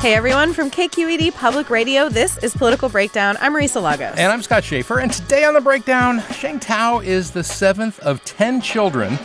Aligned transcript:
Hey 0.00 0.14
everyone 0.14 0.54
from 0.54 0.70
KQED 0.70 1.34
Public 1.34 1.70
Radio. 1.70 2.08
This 2.08 2.38
is 2.38 2.54
Political 2.54 2.90
Breakdown. 2.90 3.36
I'm 3.40 3.52
Marisa 3.52 3.82
Lagos. 3.82 4.16
And 4.16 4.32
I'm 4.32 4.42
Scott 4.42 4.62
Shafer. 4.62 5.00
And 5.00 5.12
today 5.12 5.42
on 5.42 5.54
the 5.54 5.60
breakdown, 5.60 6.22
Sheng 6.30 6.60
Thao 6.60 7.04
is 7.04 7.32
the 7.32 7.42
seventh 7.42 7.98
of 7.98 8.24
10 8.24 8.60
children 8.60 9.18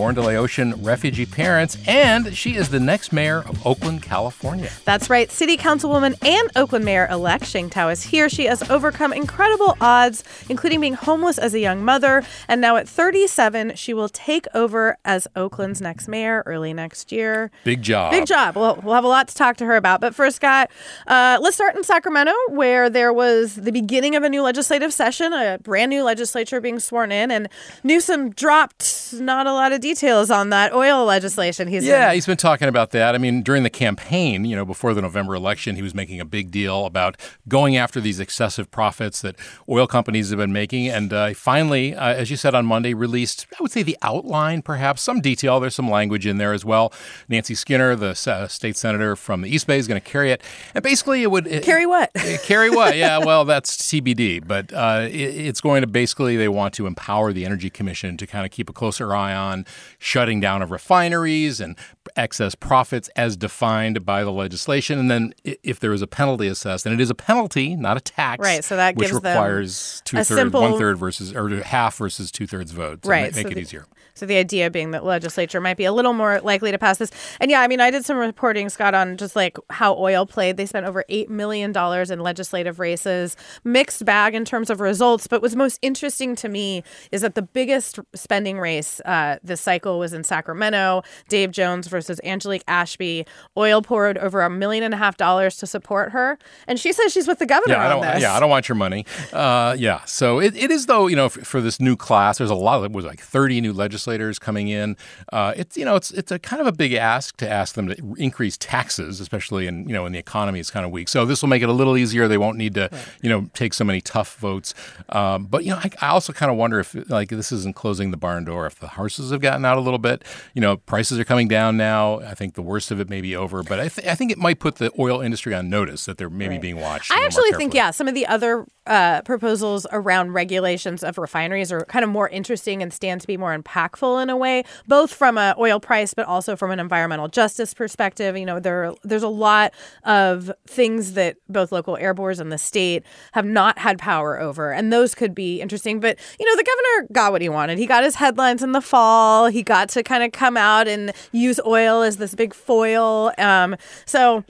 born 0.00 0.14
to 0.14 0.22
Laotian 0.22 0.82
refugee 0.82 1.26
parents, 1.26 1.76
and 1.86 2.34
she 2.34 2.56
is 2.56 2.70
the 2.70 2.80
next 2.80 3.12
mayor 3.12 3.40
of 3.40 3.66
Oakland, 3.66 4.02
California. 4.02 4.70
That's 4.86 5.10
right. 5.10 5.30
City 5.30 5.58
Councilwoman 5.58 6.16
and 6.26 6.50
Oakland 6.56 6.86
Mayor 6.86 7.06
elect 7.10 7.44
Sheng 7.44 7.68
Thao 7.68 7.92
is 7.92 8.04
here. 8.04 8.30
She 8.30 8.46
has 8.46 8.62
overcome 8.70 9.12
incredible 9.12 9.76
odds, 9.78 10.24
including 10.48 10.80
being 10.80 10.94
homeless 10.94 11.36
as 11.36 11.52
a 11.52 11.58
young 11.58 11.84
mother. 11.84 12.24
And 12.48 12.62
now 12.62 12.76
at 12.76 12.88
37, 12.88 13.76
she 13.76 13.92
will 13.92 14.08
take 14.08 14.46
over 14.54 14.96
as 15.04 15.28
Oakland's 15.36 15.82
next 15.82 16.08
mayor 16.08 16.44
early 16.46 16.72
next 16.72 17.12
year. 17.12 17.50
Big 17.64 17.82
job. 17.82 18.10
Big 18.10 18.24
job. 18.24 18.56
Well, 18.56 18.80
we'll 18.82 18.94
have 18.94 19.04
a 19.04 19.08
lot 19.08 19.28
to 19.28 19.34
talk 19.34 19.58
to 19.58 19.66
her 19.66 19.76
about. 19.76 20.00
But 20.00 20.14
first, 20.14 20.36
Scott, 20.36 20.70
uh, 21.08 21.38
let's 21.42 21.56
start 21.56 21.76
in 21.76 21.84
Sacramento, 21.84 22.32
where 22.48 22.88
there 22.88 23.12
was 23.12 23.54
the 23.54 23.70
beginning 23.70 24.16
of 24.16 24.22
a 24.22 24.30
new 24.30 24.40
legislative 24.40 24.94
session, 24.94 25.34
a 25.34 25.58
brand 25.62 25.90
new 25.90 26.02
legislature 26.04 26.58
being 26.58 26.78
sworn 26.78 27.12
in. 27.12 27.30
And 27.30 27.50
Newsom 27.84 28.30
dropped 28.30 29.12
not 29.12 29.46
a 29.46 29.52
lot 29.52 29.72
of 29.72 29.80
details 29.80 29.89
on 30.30 30.50
that 30.50 30.72
oil 30.72 31.04
legislation. 31.04 31.68
He's 31.68 31.84
yeah, 31.84 32.08
in. 32.08 32.14
he's 32.14 32.26
been 32.26 32.36
talking 32.36 32.68
about 32.68 32.90
that. 32.90 33.14
I 33.14 33.18
mean, 33.18 33.42
during 33.42 33.62
the 33.62 33.70
campaign, 33.70 34.44
you 34.44 34.54
know, 34.54 34.64
before 34.64 34.94
the 34.94 35.02
November 35.02 35.34
election, 35.34 35.76
he 35.76 35.82
was 35.82 35.94
making 35.94 36.20
a 36.20 36.24
big 36.24 36.50
deal 36.50 36.86
about 36.86 37.16
going 37.48 37.76
after 37.76 38.00
these 38.00 38.20
excessive 38.20 38.70
profits 38.70 39.20
that 39.22 39.36
oil 39.68 39.86
companies 39.86 40.30
have 40.30 40.38
been 40.38 40.52
making. 40.52 40.88
And 40.88 41.12
uh, 41.12 41.34
finally, 41.34 41.94
uh, 41.94 42.14
as 42.14 42.30
you 42.30 42.36
said 42.36 42.54
on 42.54 42.66
Monday, 42.66 42.94
released, 42.94 43.46
I 43.58 43.62
would 43.62 43.72
say, 43.72 43.82
the 43.82 43.96
outline, 44.02 44.62
perhaps 44.62 45.02
some 45.02 45.20
detail. 45.20 45.60
There's 45.60 45.74
some 45.74 45.90
language 45.90 46.26
in 46.26 46.38
there 46.38 46.52
as 46.52 46.64
well. 46.64 46.92
Nancy 47.28 47.54
Skinner, 47.54 47.96
the 47.96 48.10
uh, 48.26 48.46
state 48.48 48.76
senator 48.76 49.16
from 49.16 49.42
the 49.42 49.52
East 49.52 49.66
Bay, 49.66 49.78
is 49.78 49.88
going 49.88 50.00
to 50.00 50.06
carry 50.08 50.30
it. 50.30 50.42
And 50.74 50.82
basically, 50.82 51.22
it 51.22 51.30
would 51.30 51.46
it, 51.46 51.64
carry 51.64 51.86
what? 51.86 52.12
carry 52.44 52.70
what? 52.70 52.96
Yeah, 52.96 53.18
well, 53.18 53.44
that's 53.44 53.76
TBD. 53.76 54.46
But 54.46 54.72
uh, 54.72 55.08
it, 55.10 55.14
it's 55.14 55.60
going 55.60 55.80
to 55.80 55.86
basically 55.86 56.36
they 56.36 56.48
want 56.48 56.74
to 56.74 56.86
empower 56.86 57.32
the 57.32 57.44
Energy 57.44 57.70
Commission 57.70 58.16
to 58.16 58.26
kind 58.26 58.46
of 58.46 58.52
keep 58.52 58.70
a 58.70 58.72
closer 58.72 59.14
eye 59.14 59.34
on 59.34 59.66
shutting 59.98 60.40
down 60.40 60.62
of 60.62 60.70
refineries 60.70 61.60
and 61.60 61.76
excess 62.16 62.54
profits 62.54 63.08
as 63.16 63.36
defined 63.36 64.04
by 64.04 64.24
the 64.24 64.32
legislation. 64.32 64.98
And 64.98 65.10
then 65.10 65.32
if 65.44 65.80
there 65.80 65.92
is 65.92 66.02
a 66.02 66.06
penalty 66.06 66.48
assessed, 66.48 66.86
and 66.86 66.94
it 66.94 67.00
is 67.00 67.10
a 67.10 67.14
penalty, 67.14 67.76
not 67.76 67.96
a 67.96 68.00
tax, 68.00 68.42
right? 68.42 68.64
So 68.64 68.76
that 68.76 68.96
which 68.96 69.08
gives 69.08 69.14
requires 69.14 70.02
two 70.04 70.22
thirds, 70.22 70.52
one 70.52 70.78
third 70.78 70.98
versus 70.98 71.34
or 71.34 71.62
half 71.62 71.96
versus 71.96 72.30
two 72.30 72.46
thirds 72.46 72.72
votes, 72.72 73.06
right? 73.06 73.34
Make, 73.34 73.34
make 73.34 73.44
so 73.44 73.50
it 73.50 73.54
the, 73.54 73.60
easier. 73.60 73.86
So 74.20 74.26
the 74.26 74.36
idea 74.36 74.70
being 74.70 74.90
that 74.90 75.02
legislature 75.02 75.62
might 75.62 75.78
be 75.78 75.86
a 75.86 75.92
little 75.92 76.12
more 76.12 76.42
likely 76.42 76.70
to 76.70 76.76
pass 76.76 76.98
this. 76.98 77.10
And 77.40 77.50
yeah, 77.50 77.62
I 77.62 77.68
mean, 77.68 77.80
I 77.80 77.90
did 77.90 78.04
some 78.04 78.18
reporting, 78.18 78.68
Scott, 78.68 78.92
on 78.92 79.16
just 79.16 79.34
like 79.34 79.56
how 79.70 79.96
oil 79.96 80.26
played. 80.26 80.58
They 80.58 80.66
spent 80.66 80.84
over 80.84 81.06
$8 81.08 81.30
million 81.30 81.74
in 81.74 82.20
legislative 82.20 82.78
races, 82.78 83.34
mixed 83.64 84.04
bag 84.04 84.34
in 84.34 84.44
terms 84.44 84.68
of 84.68 84.78
results. 84.78 85.26
But 85.26 85.40
what's 85.40 85.54
most 85.54 85.78
interesting 85.80 86.36
to 86.36 86.50
me 86.50 86.84
is 87.10 87.22
that 87.22 87.34
the 87.34 87.40
biggest 87.40 87.98
spending 88.14 88.58
race 88.58 89.00
uh, 89.06 89.38
this 89.42 89.62
cycle 89.62 89.98
was 89.98 90.12
in 90.12 90.22
Sacramento, 90.22 91.02
Dave 91.30 91.50
Jones 91.50 91.88
versus 91.88 92.20
Angelique 92.22 92.64
Ashby. 92.68 93.24
Oil 93.56 93.80
poured 93.80 94.18
over 94.18 94.42
a 94.42 94.50
million 94.50 94.84
and 94.84 94.92
a 94.92 94.98
half 94.98 95.16
dollars 95.16 95.56
to 95.56 95.66
support 95.66 96.12
her. 96.12 96.38
And 96.68 96.78
she 96.78 96.92
says 96.92 97.10
she's 97.10 97.26
with 97.26 97.38
the 97.38 97.46
governor 97.46 97.72
yeah, 97.72 97.86
I 97.86 97.88
don't, 97.88 98.02
this. 98.02 98.20
Yeah, 98.20 98.34
I 98.34 98.40
don't 98.40 98.50
want 98.50 98.68
your 98.68 98.76
money. 98.76 99.06
Uh, 99.32 99.74
yeah, 99.78 100.04
so 100.04 100.40
it, 100.40 100.54
it 100.54 100.70
is, 100.70 100.84
though, 100.84 101.06
you 101.06 101.16
know, 101.16 101.30
for, 101.30 101.42
for 101.42 101.60
this 101.62 101.80
new 101.80 101.96
class, 101.96 102.36
there's 102.36 102.50
a 102.50 102.54
lot, 102.54 102.80
of, 102.80 102.84
it 102.84 102.92
was 102.92 103.06
like 103.06 103.20
30 103.20 103.62
new 103.62 103.72
legislators 103.72 104.09
coming 104.38 104.68
in. 104.68 104.96
Uh, 105.32 105.52
it's 105.56 105.76
you 105.76 105.84
know 105.84 105.96
it's 105.96 106.10
it's 106.10 106.32
a 106.32 106.38
kind 106.38 106.60
of 106.60 106.66
a 106.66 106.72
big 106.72 106.92
ask 106.92 107.36
to 107.38 107.48
ask 107.48 107.74
them 107.74 107.88
to 107.88 108.14
increase 108.18 108.56
taxes, 108.56 109.20
especially 109.20 109.66
in 109.66 109.88
you 109.88 109.94
know 109.94 110.04
when 110.04 110.12
the 110.12 110.18
economy 110.18 110.60
is 110.60 110.70
kind 110.70 110.84
of 110.84 110.92
weak. 110.92 111.08
So 111.08 111.24
this 111.24 111.42
will 111.42 111.48
make 111.48 111.62
it 111.62 111.68
a 111.68 111.72
little 111.72 111.96
easier. 111.96 112.28
They 112.28 112.38
won't 112.38 112.56
need 112.56 112.74
to 112.74 112.88
right. 112.90 113.06
you 113.22 113.30
know 113.30 113.50
take 113.54 113.74
so 113.74 113.84
many 113.84 114.00
tough 114.00 114.36
votes. 114.36 114.74
Um, 115.08 115.46
but 115.46 115.64
you 115.64 115.70
know 115.70 115.76
I, 115.76 115.90
I 116.00 116.08
also 116.08 116.32
kind 116.32 116.50
of 116.50 116.56
wonder 116.56 116.80
if 116.80 116.94
like 117.10 117.28
this 117.28 117.52
isn't 117.52 117.76
closing 117.76 118.10
the 118.10 118.16
barn 118.16 118.44
door. 118.44 118.66
If 118.66 118.78
the 118.78 118.88
horses 118.88 119.30
have 119.30 119.40
gotten 119.40 119.64
out 119.64 119.76
a 119.76 119.80
little 119.80 119.98
bit, 119.98 120.24
you 120.54 120.60
know 120.60 120.76
prices 120.76 121.18
are 121.18 121.24
coming 121.24 121.48
down 121.48 121.76
now. 121.76 122.20
I 122.20 122.34
think 122.34 122.54
the 122.54 122.62
worst 122.62 122.90
of 122.90 123.00
it 123.00 123.08
may 123.08 123.20
be 123.20 123.36
over. 123.36 123.62
But 123.62 123.80
I, 123.80 123.88
th- 123.88 124.06
I 124.06 124.14
think 124.14 124.30
it 124.30 124.38
might 124.38 124.58
put 124.58 124.76
the 124.76 124.90
oil 124.98 125.20
industry 125.20 125.54
on 125.54 125.68
notice 125.68 126.04
that 126.04 126.18
they're 126.18 126.30
maybe 126.30 126.54
right. 126.54 126.62
being 126.62 126.80
watched. 126.80 127.12
I 127.12 127.24
actually 127.24 127.52
think 127.52 127.74
yeah, 127.74 127.90
some 127.90 128.08
of 128.08 128.14
the 128.14 128.26
other 128.26 128.66
uh, 128.90 129.22
proposals 129.22 129.86
around 129.92 130.32
regulations 130.32 131.04
of 131.04 131.16
refineries 131.16 131.70
are 131.70 131.84
kind 131.84 132.02
of 132.04 132.10
more 132.10 132.28
interesting 132.28 132.82
and 132.82 132.92
stand 132.92 133.20
to 133.20 133.26
be 133.28 133.36
more 133.36 133.56
impactful 133.56 134.20
in 134.20 134.28
a 134.28 134.36
way, 134.36 134.64
both 134.88 135.14
from 135.14 135.38
an 135.38 135.54
oil 135.58 135.78
price 135.78 136.12
but 136.12 136.26
also 136.26 136.56
from 136.56 136.72
an 136.72 136.80
environmental 136.80 137.28
justice 137.28 137.72
perspective. 137.72 138.36
You 138.36 138.44
know, 138.44 138.58
there 138.58 138.92
there's 139.04 139.22
a 139.22 139.28
lot 139.28 139.72
of 140.02 140.50
things 140.66 141.12
that 141.12 141.36
both 141.48 141.70
local 141.70 141.96
air 141.98 142.12
boards 142.12 142.40
and 142.40 142.50
the 142.50 142.58
state 142.58 143.04
have 143.32 143.46
not 143.46 143.78
had 143.78 143.96
power 143.96 144.40
over, 144.40 144.72
and 144.72 144.92
those 144.92 145.14
could 145.14 145.36
be 145.36 145.60
interesting. 145.60 146.00
But 146.00 146.18
you 146.40 146.44
know, 146.44 146.56
the 146.56 146.64
governor 146.64 147.08
got 147.12 147.30
what 147.30 147.42
he 147.42 147.48
wanted. 147.48 147.78
He 147.78 147.86
got 147.86 148.02
his 148.02 148.16
headlines 148.16 148.60
in 148.60 148.72
the 148.72 148.82
fall. 148.82 149.46
He 149.46 149.62
got 149.62 149.88
to 149.90 150.02
kind 150.02 150.24
of 150.24 150.32
come 150.32 150.56
out 150.56 150.88
and 150.88 151.12
use 151.30 151.60
oil 151.64 152.02
as 152.02 152.16
this 152.16 152.34
big 152.34 152.52
foil. 152.52 153.32
Um, 153.38 153.76
so. 154.04 154.44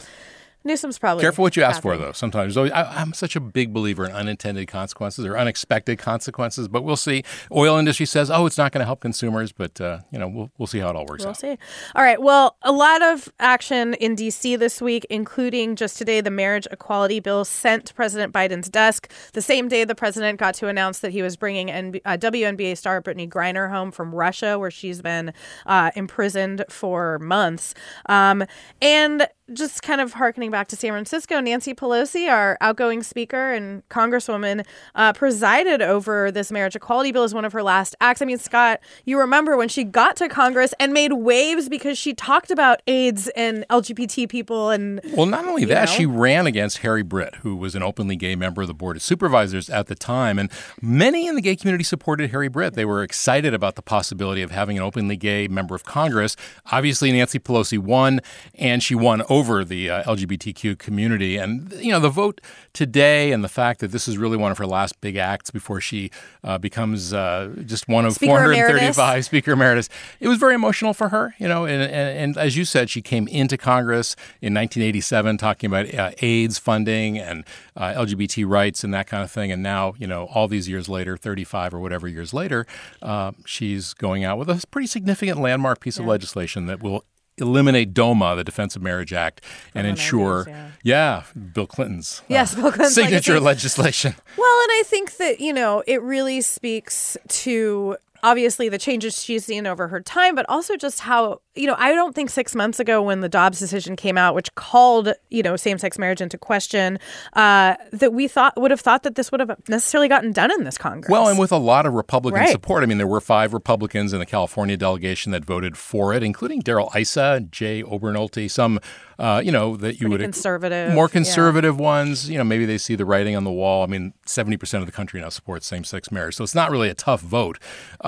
Newsom's 0.62 0.98
probably 0.98 1.22
careful 1.22 1.42
what 1.42 1.56
you 1.56 1.62
ask 1.62 1.76
happy. 1.76 1.82
for, 1.82 1.96
though. 1.96 2.12
Sometimes 2.12 2.56
I, 2.56 3.00
am 3.00 3.14
such 3.14 3.34
a 3.34 3.40
big 3.40 3.72
believer 3.72 4.04
in 4.04 4.12
unintended 4.12 4.68
consequences 4.68 5.24
or 5.24 5.38
unexpected 5.38 5.98
consequences, 5.98 6.68
but 6.68 6.82
we'll 6.82 6.96
see. 6.96 7.22
Oil 7.50 7.78
industry 7.78 8.04
says, 8.04 8.30
"Oh, 8.30 8.44
it's 8.44 8.58
not 8.58 8.72
going 8.72 8.80
to 8.80 8.84
help 8.84 9.00
consumers," 9.00 9.52
but 9.52 9.80
uh, 9.80 10.00
you 10.12 10.18
know, 10.18 10.28
we'll 10.28 10.50
we'll 10.58 10.66
see 10.66 10.78
how 10.78 10.90
it 10.90 10.96
all 10.96 11.06
works 11.06 11.24
we'll 11.24 11.30
out. 11.30 11.38
see. 11.38 11.56
All 11.94 12.02
right. 12.02 12.20
Well, 12.20 12.56
a 12.62 12.72
lot 12.72 13.00
of 13.00 13.32
action 13.40 13.94
in 13.94 14.14
D.C. 14.14 14.56
this 14.56 14.82
week, 14.82 15.06
including 15.08 15.76
just 15.76 15.96
today, 15.96 16.20
the 16.20 16.30
marriage 16.30 16.66
equality 16.70 17.20
bill 17.20 17.46
sent 17.46 17.86
to 17.86 17.94
President 17.94 18.32
Biden's 18.32 18.68
desk. 18.68 19.10
The 19.32 19.42
same 19.42 19.68
day, 19.68 19.84
the 19.84 19.94
president 19.94 20.38
got 20.38 20.54
to 20.56 20.68
announce 20.68 20.98
that 20.98 21.12
he 21.12 21.22
was 21.22 21.36
bringing 21.36 21.68
NB- 21.68 22.02
uh, 22.04 22.18
WNBA 22.18 22.76
star 22.76 23.00
Brittney 23.00 23.28
Griner 23.28 23.70
home 23.70 23.90
from 23.90 24.14
Russia, 24.14 24.58
where 24.58 24.70
she's 24.70 25.00
been 25.00 25.32
uh, 25.64 25.90
imprisoned 25.96 26.64
for 26.68 27.18
months, 27.18 27.74
um, 28.06 28.44
and 28.82 29.26
just 29.52 29.82
kind 29.82 30.00
of 30.00 30.14
harkening 30.14 30.50
back 30.50 30.68
to 30.68 30.76
San 30.76 30.92
Francisco, 30.92 31.40
Nancy 31.40 31.74
Pelosi, 31.74 32.30
our 32.30 32.56
outgoing 32.60 33.02
speaker 33.02 33.52
and 33.52 33.86
congresswoman, 33.88 34.64
uh, 34.94 35.12
presided 35.12 35.82
over 35.82 36.30
this 36.30 36.52
marriage 36.52 36.76
equality 36.76 37.12
bill 37.12 37.24
as 37.24 37.34
one 37.34 37.44
of 37.44 37.52
her 37.52 37.62
last 37.62 37.96
acts. 38.00 38.22
I 38.22 38.24
mean, 38.24 38.38
Scott, 38.38 38.80
you 39.04 39.18
remember 39.18 39.56
when 39.56 39.68
she 39.68 39.84
got 39.84 40.16
to 40.16 40.28
Congress 40.28 40.74
and 40.78 40.92
made 40.92 41.12
waves 41.12 41.68
because 41.68 41.98
she 41.98 42.14
talked 42.14 42.50
about 42.50 42.80
AIDS 42.86 43.28
and 43.36 43.64
LGBT 43.70 44.28
people 44.28 44.70
and. 44.70 45.00
Well, 45.14 45.26
not 45.26 45.46
only 45.46 45.64
that, 45.66 45.88
know. 45.88 45.94
she 45.94 46.06
ran 46.06 46.46
against 46.46 46.78
Harry 46.78 47.02
Britt, 47.02 47.36
who 47.36 47.56
was 47.56 47.74
an 47.74 47.82
openly 47.82 48.16
gay 48.16 48.36
member 48.36 48.62
of 48.62 48.68
the 48.68 48.74
Board 48.74 48.96
of 48.96 49.02
Supervisors 49.02 49.68
at 49.68 49.86
the 49.86 49.94
time. 49.94 50.38
And 50.38 50.50
many 50.80 51.26
in 51.26 51.34
the 51.34 51.42
gay 51.42 51.56
community 51.56 51.84
supported 51.84 52.30
Harry 52.30 52.48
Britt. 52.48 52.74
They 52.74 52.84
were 52.84 53.02
excited 53.02 53.54
about 53.54 53.74
the 53.74 53.82
possibility 53.82 54.42
of 54.42 54.50
having 54.50 54.76
an 54.76 54.82
openly 54.82 55.16
gay 55.16 55.48
member 55.48 55.74
of 55.74 55.84
Congress. 55.84 56.36
Obviously, 56.70 57.12
Nancy 57.12 57.38
Pelosi 57.38 57.78
won, 57.78 58.20
and 58.54 58.82
she 58.82 58.94
won 58.94 59.22
over 59.28 59.39
over 59.40 59.64
the 59.64 59.88
uh, 59.88 60.02
LGBTQ 60.02 60.78
community. 60.78 61.38
And, 61.38 61.72
you 61.72 61.90
know, 61.90 61.98
the 61.98 62.10
vote 62.10 62.42
today 62.74 63.32
and 63.32 63.42
the 63.42 63.48
fact 63.48 63.80
that 63.80 63.90
this 63.90 64.06
is 64.06 64.18
really 64.18 64.36
one 64.36 64.52
of 64.52 64.58
her 64.58 64.66
last 64.66 65.00
big 65.00 65.16
acts 65.16 65.50
before 65.50 65.80
she 65.80 66.10
uh, 66.44 66.58
becomes 66.58 67.14
uh, 67.14 67.54
just 67.64 67.88
one 67.88 68.04
of 68.04 68.12
Speaker 68.12 68.32
435 68.32 68.98
Emeritus. 68.98 69.26
Speaker 69.30 69.52
Emeritus, 69.52 69.88
it 70.20 70.28
was 70.28 70.36
very 70.36 70.54
emotional 70.54 70.92
for 70.92 71.08
her, 71.08 71.34
you 71.38 71.48
know. 71.48 71.64
And, 71.64 71.82
and, 71.82 72.18
and 72.18 72.36
as 72.36 72.54
you 72.54 72.66
said, 72.66 72.90
she 72.90 73.00
came 73.00 73.26
into 73.28 73.56
Congress 73.56 74.14
in 74.42 74.52
1987 74.52 75.38
talking 75.38 75.68
about 75.68 75.94
uh, 75.94 76.10
AIDS 76.20 76.58
funding 76.58 77.18
and 77.18 77.44
uh, 77.76 77.94
LGBT 77.94 78.46
rights 78.46 78.84
and 78.84 78.92
that 78.92 79.06
kind 79.06 79.22
of 79.22 79.30
thing. 79.30 79.50
And 79.50 79.62
now, 79.62 79.94
you 79.98 80.06
know, 80.06 80.26
all 80.26 80.48
these 80.48 80.68
years 80.68 80.86
later, 80.86 81.16
35 81.16 81.72
or 81.72 81.80
whatever 81.80 82.06
years 82.06 82.34
later, 82.34 82.66
uh, 83.00 83.32
she's 83.46 83.94
going 83.94 84.22
out 84.22 84.36
with 84.36 84.50
a 84.50 84.62
pretty 84.70 84.86
significant 84.86 85.40
landmark 85.40 85.80
piece 85.80 85.98
of 85.98 86.04
legislation 86.04 86.66
that 86.66 86.82
will 86.82 87.04
eliminate 87.40 87.94
DOMA, 87.94 88.36
the 88.36 88.44
Defense 88.44 88.76
of 88.76 88.82
Marriage 88.82 89.12
Act, 89.12 89.42
and 89.74 89.86
ensure, 89.86 90.44
90s, 90.44 90.70
yeah. 90.82 91.22
Bill 91.52 91.66
Clinton's 91.66 92.22
uh, 92.30 92.46
Bill 92.54 92.72
Clinton's 92.72 92.94
signature 92.94 93.40
legislation. 93.40 94.14
Well, 94.36 94.62
and 94.62 94.70
I 94.72 94.82
think 94.86 95.16
that, 95.16 95.40
you 95.40 95.52
know, 95.52 95.82
it 95.86 96.00
really 96.02 96.40
speaks 96.40 97.16
to 97.28 97.96
obviously 98.22 98.68
the 98.68 98.78
changes 98.78 99.22
she's 99.22 99.44
seen 99.44 99.66
over 99.66 99.88
her 99.88 100.00
time, 100.00 100.34
but 100.34 100.46
also 100.48 100.76
just 100.76 101.00
how, 101.00 101.40
you 101.54 101.66
know, 101.66 101.76
I 101.78 101.92
don't 101.92 102.14
think 102.14 102.30
six 102.30 102.54
months 102.54 102.80
ago 102.80 103.02
when 103.02 103.20
the 103.20 103.28
Dobbs 103.28 103.58
decision 103.58 103.96
came 103.96 104.16
out, 104.16 104.34
which 104.34 104.54
called, 104.54 105.12
you 105.30 105.42
know, 105.42 105.56
same 105.56 105.78
sex 105.78 105.98
marriage 105.98 106.20
into 106.20 106.38
question, 106.38 106.98
uh, 107.34 107.74
that 107.92 108.12
we 108.12 108.28
thought 108.28 108.60
would 108.60 108.70
have 108.70 108.80
thought 108.80 109.02
that 109.02 109.14
this 109.14 109.30
would 109.30 109.40
have 109.40 109.56
necessarily 109.68 110.08
gotten 110.08 110.32
done 110.32 110.50
in 110.52 110.64
this 110.64 110.78
Congress. 110.78 111.10
Well, 111.10 111.28
and 111.28 111.38
with 111.38 111.52
a 111.52 111.58
lot 111.58 111.86
of 111.86 111.94
Republican 111.94 112.40
Right. 112.40 112.50
support. 112.50 112.82
I 112.82 112.86
mean, 112.86 112.98
there 112.98 113.06
were 113.06 113.20
five 113.20 113.52
Republicans 113.52 114.12
in 114.12 114.18
the 114.18 114.26
California 114.26 114.76
delegation 114.76 115.32
that 115.32 115.44
voted 115.44 115.76
for 115.76 116.14
it, 116.14 116.22
including 116.22 116.60
Darrell 116.60 116.90
Issa, 116.96 117.46
Jay 117.50 117.82
Obernolte, 117.82 118.50
some, 118.50 118.78
uh, 119.18 119.42
you 119.44 119.52
know, 119.52 119.76
that 119.76 119.94
you 119.94 120.08
Pretty 120.08 120.10
would 120.10 120.20
conservative, 120.20 120.94
more 120.94 121.06
yeah. 121.06 121.12
conservative 121.12 121.78
ones. 121.78 122.30
You 122.30 122.38
know, 122.38 122.44
maybe 122.44 122.64
they 122.64 122.78
see 122.78 122.94
the 122.94 123.04
writing 123.04 123.36
on 123.36 123.44
the 123.44 123.50
wall. 123.50 123.82
I 123.82 123.86
mean, 123.86 124.14
seventy 124.24 124.56
percent 124.56 124.82
of 124.82 124.86
the 124.86 124.92
country 124.92 125.20
now 125.20 125.28
supports 125.28 125.66
same-sex 125.66 126.10
marriage, 126.10 126.36
so 126.36 126.44
it's 126.44 126.54
not 126.54 126.70
really 126.70 126.88
a 126.88 126.94
tough 126.94 127.20
vote. 127.20 127.58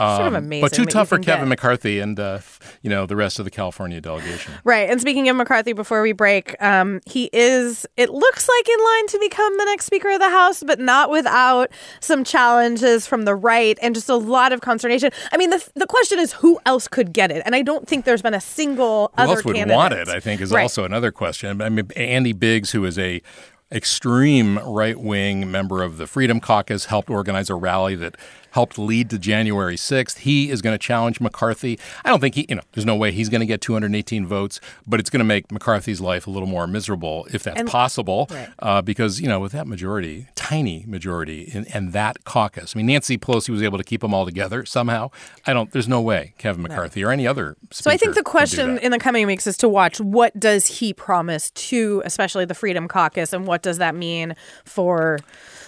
Um, 0.03 0.17
Sort 0.17 0.29
of 0.29 0.35
amazing 0.35 0.61
but 0.63 0.73
too 0.73 0.85
tough 0.87 1.09
for 1.09 1.19
Kevin 1.19 1.45
get- 1.45 1.49
McCarthy 1.51 2.01
and 2.01 2.19
uh, 2.19 2.39
you 2.83 2.91
know 2.91 3.07
the 3.07 3.15
rest 3.17 3.39
of 3.39 3.45
the 3.45 3.51
California 3.51 4.01
delegation. 4.01 4.53
Right. 4.65 4.89
And 4.91 5.01
speaking 5.01 5.29
of 5.29 5.37
McCarthy, 5.37 5.73
before 5.73 6.03
we 6.03 6.13
break, 6.13 6.61
um, 6.63 7.01
he 7.07 7.31
is, 7.33 7.87
it 7.97 8.11
looks 8.11 8.49
like 8.49 8.69
in 8.69 8.85
line 8.85 9.07
to 9.09 9.19
become 9.21 9.57
the 9.59 9.65
next 9.67 9.87
Speaker 9.87 10.11
of 10.11 10.19
the 10.21 10.29
House, 10.31 10.63
but 10.63 10.81
not 10.81 11.11
without 11.11 11.71
some 12.01 12.25
challenges 12.25 13.07
from 13.07 13.25
the 13.25 13.35
right 13.35 13.79
and 13.83 13.95
just 13.95 14.09
a 14.09 14.17
lot 14.17 14.53
of 14.53 14.61
consternation. 14.61 15.11
I 15.33 15.37
mean, 15.37 15.51
the, 15.51 15.67
the 15.75 15.87
question 15.87 16.19
is 16.19 16.33
who 16.33 16.59
else 16.67 16.89
could 16.89 17.13
get 17.13 17.31
it? 17.31 17.43
And 17.47 17.55
I 17.55 17.63
don't 17.63 17.87
think 17.87 18.05
there's 18.05 18.23
been 18.23 18.35
a 18.35 18.41
single 18.41 19.11
other. 19.17 19.23
Who 19.27 19.31
other 19.33 19.33
else 19.39 19.45
would 19.45 19.57
candidate. 19.57 19.77
want 19.77 19.95
it? 19.95 20.09
I 20.09 20.19
think 20.21 20.41
is 20.41 20.51
Right. 20.53 20.63
also 20.63 20.85
another 20.85 21.13
question. 21.13 21.61
I 21.63 21.69
mean, 21.69 21.89
Andy 21.97 22.33
Biggs, 22.33 22.73
who 22.73 22.85
is 22.85 22.99
a 22.99 23.23
extreme 23.71 24.59
right 24.59 24.99
wing 25.01 25.51
member 25.51 25.83
of 25.83 25.97
the 25.97 26.07
Freedom 26.07 26.41
Caucus, 26.41 26.87
helped 26.87 27.09
organize 27.11 27.49
a 27.51 27.55
rally 27.55 27.95
that 27.97 28.17
helped 28.53 28.79
lead 28.79 29.11
to 29.11 29.19
January 29.19 29.77
6th. 29.77 30.19
He 30.19 30.51
is 30.51 30.63
going 30.63 30.75
to 30.75 30.79
challenge 30.79 31.21
McCarthy. 31.21 31.79
I 32.05 32.11
don't 32.11 32.21
think 32.21 32.35
he, 32.35 32.47
you 32.49 32.55
know, 32.55 32.63
there's 32.73 32.87
no 32.87 32.95
way 32.95 33.11
he's 33.11 33.29
going 33.29 33.41
to 33.41 33.47
get 33.47 33.61
218 33.61 34.27
votes, 34.27 34.61
but 34.87 35.01
it's 35.01 35.11
going 35.11 35.21
to 35.21 35.25
make 35.25 35.51
McCarthy's 35.51 36.01
life 36.01 36.27
a 36.27 36.31
little 36.31 36.49
more 36.49 36.67
miserable 36.67 37.27
if 37.33 37.43
that's 37.43 37.71
possible. 37.71 38.29
Right. 38.31 38.49
Uh, 38.59 38.83
because, 38.83 39.21
you 39.21 39.29
know, 39.29 39.41
with 39.41 39.53
that 39.53 39.67
majority, 39.67 40.29
tiny 40.35 40.85
majority 40.87 41.43
in, 41.43 41.67
and 41.69 41.93
that 41.93 42.25
caucus, 42.25 42.75
I 42.77 42.79
mean, 42.79 42.87
Nancy 42.87 43.19
Pelosi 43.19 43.49
was 43.49 43.63
able 43.63 43.79
to 43.79 43.85
keep 43.85 44.03
them 44.03 44.15
all 44.15 44.25
together 44.25 44.65
somehow. 44.67 45.11
I 45.47 45.53
don't, 45.53 45.71
there's 45.73 45.89
no 45.89 46.01
way 46.01 46.35
Kevin 46.39 46.63
McCarthy 46.63 47.03
or 47.05 47.11
any 47.11 47.27
other 47.27 47.57
So 47.71 47.91
I 47.91 47.97
think 47.97 48.15
the 48.15 48.23
question 48.23 48.79
in 48.79 48.93
the 48.93 48.99
coming 48.99 49.27
weeks 49.27 49.47
is 49.47 49.57
to 49.59 49.69
watch 49.69 50.01
what 50.01 50.39
does 50.39 50.67
he 50.67 50.93
promise 50.93 51.51
to, 51.53 52.03
especially 52.05 52.45
the 52.45 52.55
Freedom 52.55 52.87
Caucus, 52.87 53.33
and 53.33 53.47
what 53.47 53.63
does 53.63 53.79
that 53.79 53.95
mean 53.95 54.37
for 54.65 55.19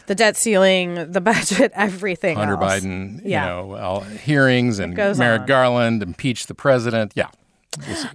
the 0.07 0.15
debt 0.15 0.37
ceiling, 0.37 1.11
the 1.13 1.21
budget, 1.23 1.73
everything 1.75 2.37
Hunter 2.37 2.55
else. 2.55 2.81
Biden, 2.85 3.21
Yeah. 3.25 3.45
you 3.45 3.51
know, 3.69 3.77
all, 3.77 4.01
hearings 4.01 4.79
and 4.79 4.95
Merrick 4.95 5.43
on. 5.43 5.47
Garland 5.47 6.03
impeach 6.03 6.47
the 6.47 6.55
president. 6.55 7.13
Yeah. 7.15 7.29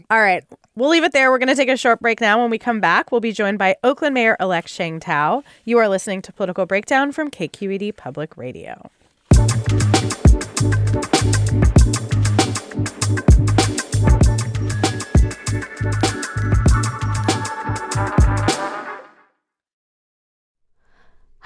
All 0.10 0.22
right. 0.22 0.44
We'll 0.76 0.90
leave 0.90 1.04
it 1.04 1.12
there. 1.12 1.30
We're 1.32 1.40
going 1.40 1.50
to 1.50 1.56
take 1.56 1.68
a 1.68 1.76
short 1.76 2.00
break 2.00 2.22
now. 2.22 2.42
When 2.42 2.50
we 2.50 2.58
come 2.58 2.80
back, 2.80 3.12
we'll 3.12 3.20
be 3.20 3.34
joined 3.34 3.58
by 3.58 3.76
Oakland 3.84 4.14
Mayor 4.14 4.38
elect 4.40 4.70
Sheng 4.70 5.02
Thao. 5.02 5.44
You 5.66 5.78
are 5.80 5.90
listening 5.90 6.22
to 6.22 6.32
Political 6.32 6.66
Breakdown 6.68 7.12
from 7.12 7.30
KQED 7.30 7.98
Public 7.98 8.38
Radio. 8.38 8.90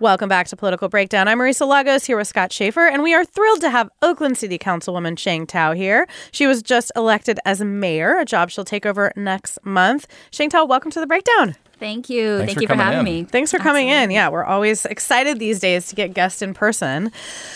Welcome 0.00 0.30
back 0.30 0.48
to 0.48 0.56
Political 0.56 0.88
Breakdown. 0.88 1.28
I'm 1.28 1.38
Marisa 1.38 1.68
Lagos 1.68 2.06
here 2.06 2.16
with 2.16 2.26
Scott 2.26 2.54
Shafer, 2.54 2.86
and 2.88 3.02
we 3.02 3.12
are 3.12 3.22
thrilled 3.22 3.60
to 3.60 3.68
have 3.68 3.90
Oakland 4.00 4.38
City 4.38 4.58
Councilwoman 4.58 5.18
Sheng 5.18 5.46
Thao 5.46 5.76
here. 5.76 6.08
She 6.32 6.46
was 6.46 6.62
just 6.62 6.90
elected 6.96 7.38
as 7.44 7.60
mayor, 7.60 8.16
a 8.16 8.24
job 8.24 8.48
she'll 8.48 8.64
take 8.64 8.86
over 8.86 9.12
next 9.14 9.58
month. 9.62 10.06
Sheng 10.30 10.48
Thao, 10.48 10.66
welcome 10.66 10.90
to 10.92 11.00
the 11.00 11.06
Breakdown. 11.06 11.54
Thank 11.78 12.08
you. 12.08 12.38
Thanks 12.38 12.54
Thank 12.54 12.58
for 12.58 12.62
you 12.62 12.68
for 12.68 12.74
having 12.82 13.00
in. 13.00 13.04
me. 13.04 13.24
Thanks 13.24 13.50
for 13.50 13.58
coming 13.58 13.88
in. 13.88 14.10
Yeah, 14.10 14.30
we're 14.30 14.44
always 14.44 14.86
excited 14.86 15.38
these 15.38 15.60
days 15.60 15.88
to 15.88 15.94
get 15.94 16.14
guests 16.14 16.40
in 16.40 16.54
person. 16.54 17.12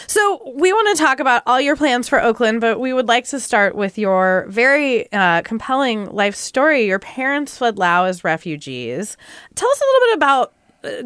So, 0.07 0.53
we 0.55 0.71
want 0.71 0.97
to 0.97 1.03
talk 1.03 1.21
about 1.21 1.43
all 1.47 1.61
your 1.61 1.77
plans 1.77 2.11
for 2.11 2.23
Oakland, 2.23 2.61
but 2.61 2.79
we 2.79 2.93
would 2.93 3.09
like 3.09 3.27
to 3.29 3.41
start 3.41 3.75
with 3.75 3.97
your 3.97 4.47
very 4.49 5.11
uh, 5.13 5.41
compelling 5.43 6.11
life 6.11 6.35
story. 6.35 6.85
Your 6.87 6.99
parents 6.99 7.57
fled 7.57 7.79
Laos 7.79 8.09
as 8.09 8.25
refugees. 8.25 9.17
Tell 9.55 9.71
us 9.71 9.81
a 9.81 9.85
little 9.85 10.09
bit 10.09 10.17
about 10.17 10.54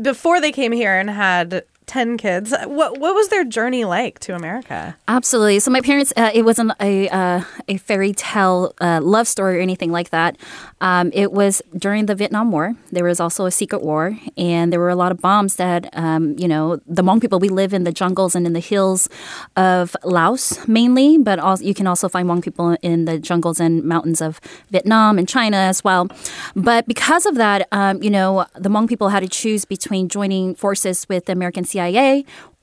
before 0.02 0.40
they 0.40 0.52
came 0.52 0.73
here 0.73 0.99
and 0.99 1.11
had 1.11 1.64
10 1.88 2.18
kids. 2.18 2.54
What 2.66 2.99
what 2.99 3.14
was 3.14 3.28
their 3.28 3.45
journey 3.45 3.85
like 3.85 4.18
to 4.21 4.35
America? 4.35 4.97
Absolutely. 5.09 5.59
So 5.59 5.71
my 5.71 5.80
parents, 5.80 6.12
uh, 6.16 6.30
it 6.33 6.45
wasn't 6.45 6.73
a 6.80 7.09
uh, 7.09 7.42
a 7.66 7.78
fairy 7.78 8.12
tale 8.12 8.75
uh, 8.80 9.00
love 9.02 9.26
story 9.26 9.59
or 9.59 9.61
anything 9.61 9.90
like 9.90 10.11
that. 10.11 10.37
Um, 10.80 11.11
it 11.14 11.33
was 11.33 11.62
during 11.76 12.07
the 12.07 12.14
Vietnam 12.14 12.52
War. 12.52 12.76
There 12.92 13.04
was 13.04 13.18
also 13.18 13.47
a 13.47 13.50
secret 13.50 13.83
war, 13.83 14.16
and 14.37 14.73
there 14.73 14.78
were 14.78 14.90
a 14.90 14.95
lot 14.95 15.11
of 15.11 15.21
bombs 15.21 15.57
that 15.57 15.88
um, 15.97 16.38
you 16.38 16.47
know 16.47 16.76
the 16.87 17.02
Hmong 17.02 17.21
people. 17.21 17.38
We 17.40 17.49
live 17.49 17.73
in 17.73 17.85
the 17.85 17.92
jungles 17.92 18.35
and 18.35 18.47
in 18.47 18.52
the 18.52 18.61
hills 18.61 19.09
of 19.57 19.97
Laos 20.04 20.68
mainly, 20.68 21.18
but 21.18 21.38
also, 21.38 21.64
you 21.64 21.75
can 21.75 21.87
also 21.87 22.09
find 22.09 22.28
Hmong 22.28 22.42
people 22.42 22.76
in 22.83 23.07
the 23.07 23.18
jungles 23.18 23.61
and 23.61 23.83
mountains 23.83 24.21
of 24.21 24.40
Vietnam 24.71 25.18
and 25.18 25.26
China 25.26 25.57
as 25.57 25.83
well. 25.83 26.09
But 26.54 26.87
because 26.87 27.25
of 27.25 27.37
that, 27.37 27.66
um, 27.73 28.02
you 28.02 28.11
know, 28.11 28.45
the 28.54 28.68
Hmong 28.68 28.88
people 28.88 29.09
had 29.09 29.21
to 29.21 29.28
choose 29.28 29.64
between 29.64 30.09
joining 30.09 30.54
forces 30.54 31.09
with 31.09 31.25
the 31.25 31.33
American 31.33 31.64
CIA 31.64 31.77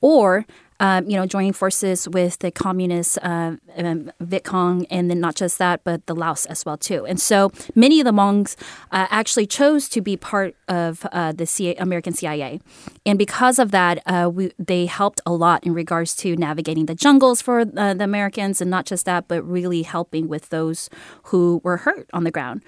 or 0.00 0.46
um, 0.80 1.08
you 1.08 1.16
know, 1.16 1.26
joining 1.26 1.52
forces 1.52 2.08
with 2.08 2.38
the 2.40 2.50
communist 2.50 3.18
uh, 3.22 3.56
um, 3.76 4.12
Viet 4.20 4.44
Cong, 4.44 4.84
and 4.86 5.10
then 5.10 5.20
not 5.20 5.34
just 5.34 5.58
that, 5.58 5.84
but 5.84 6.06
the 6.06 6.14
Laos 6.14 6.46
as 6.46 6.64
well 6.64 6.76
too. 6.76 7.06
And 7.06 7.20
so 7.20 7.50
many 7.74 8.00
of 8.00 8.04
the 8.04 8.12
Hmongs 8.12 8.56
uh, 8.92 9.06
actually 9.10 9.46
chose 9.46 9.88
to 9.90 10.00
be 10.00 10.16
part 10.16 10.54
of 10.68 11.06
uh, 11.12 11.32
the 11.32 11.46
CIA, 11.46 11.76
American 11.76 12.12
CIA, 12.12 12.60
and 13.04 13.18
because 13.18 13.58
of 13.58 13.70
that, 13.70 14.02
uh, 14.06 14.30
we, 14.32 14.52
they 14.58 14.86
helped 14.86 15.20
a 15.24 15.32
lot 15.32 15.64
in 15.64 15.72
regards 15.72 16.14
to 16.16 16.36
navigating 16.36 16.86
the 16.86 16.94
jungles 16.94 17.40
for 17.40 17.60
uh, 17.60 17.94
the 17.94 18.04
Americans, 18.04 18.60
and 18.60 18.70
not 18.70 18.86
just 18.86 19.06
that, 19.06 19.28
but 19.28 19.42
really 19.42 19.82
helping 19.82 20.28
with 20.28 20.50
those 20.50 20.90
who 21.24 21.60
were 21.64 21.78
hurt 21.78 22.08
on 22.12 22.24
the 22.24 22.30
ground. 22.30 22.62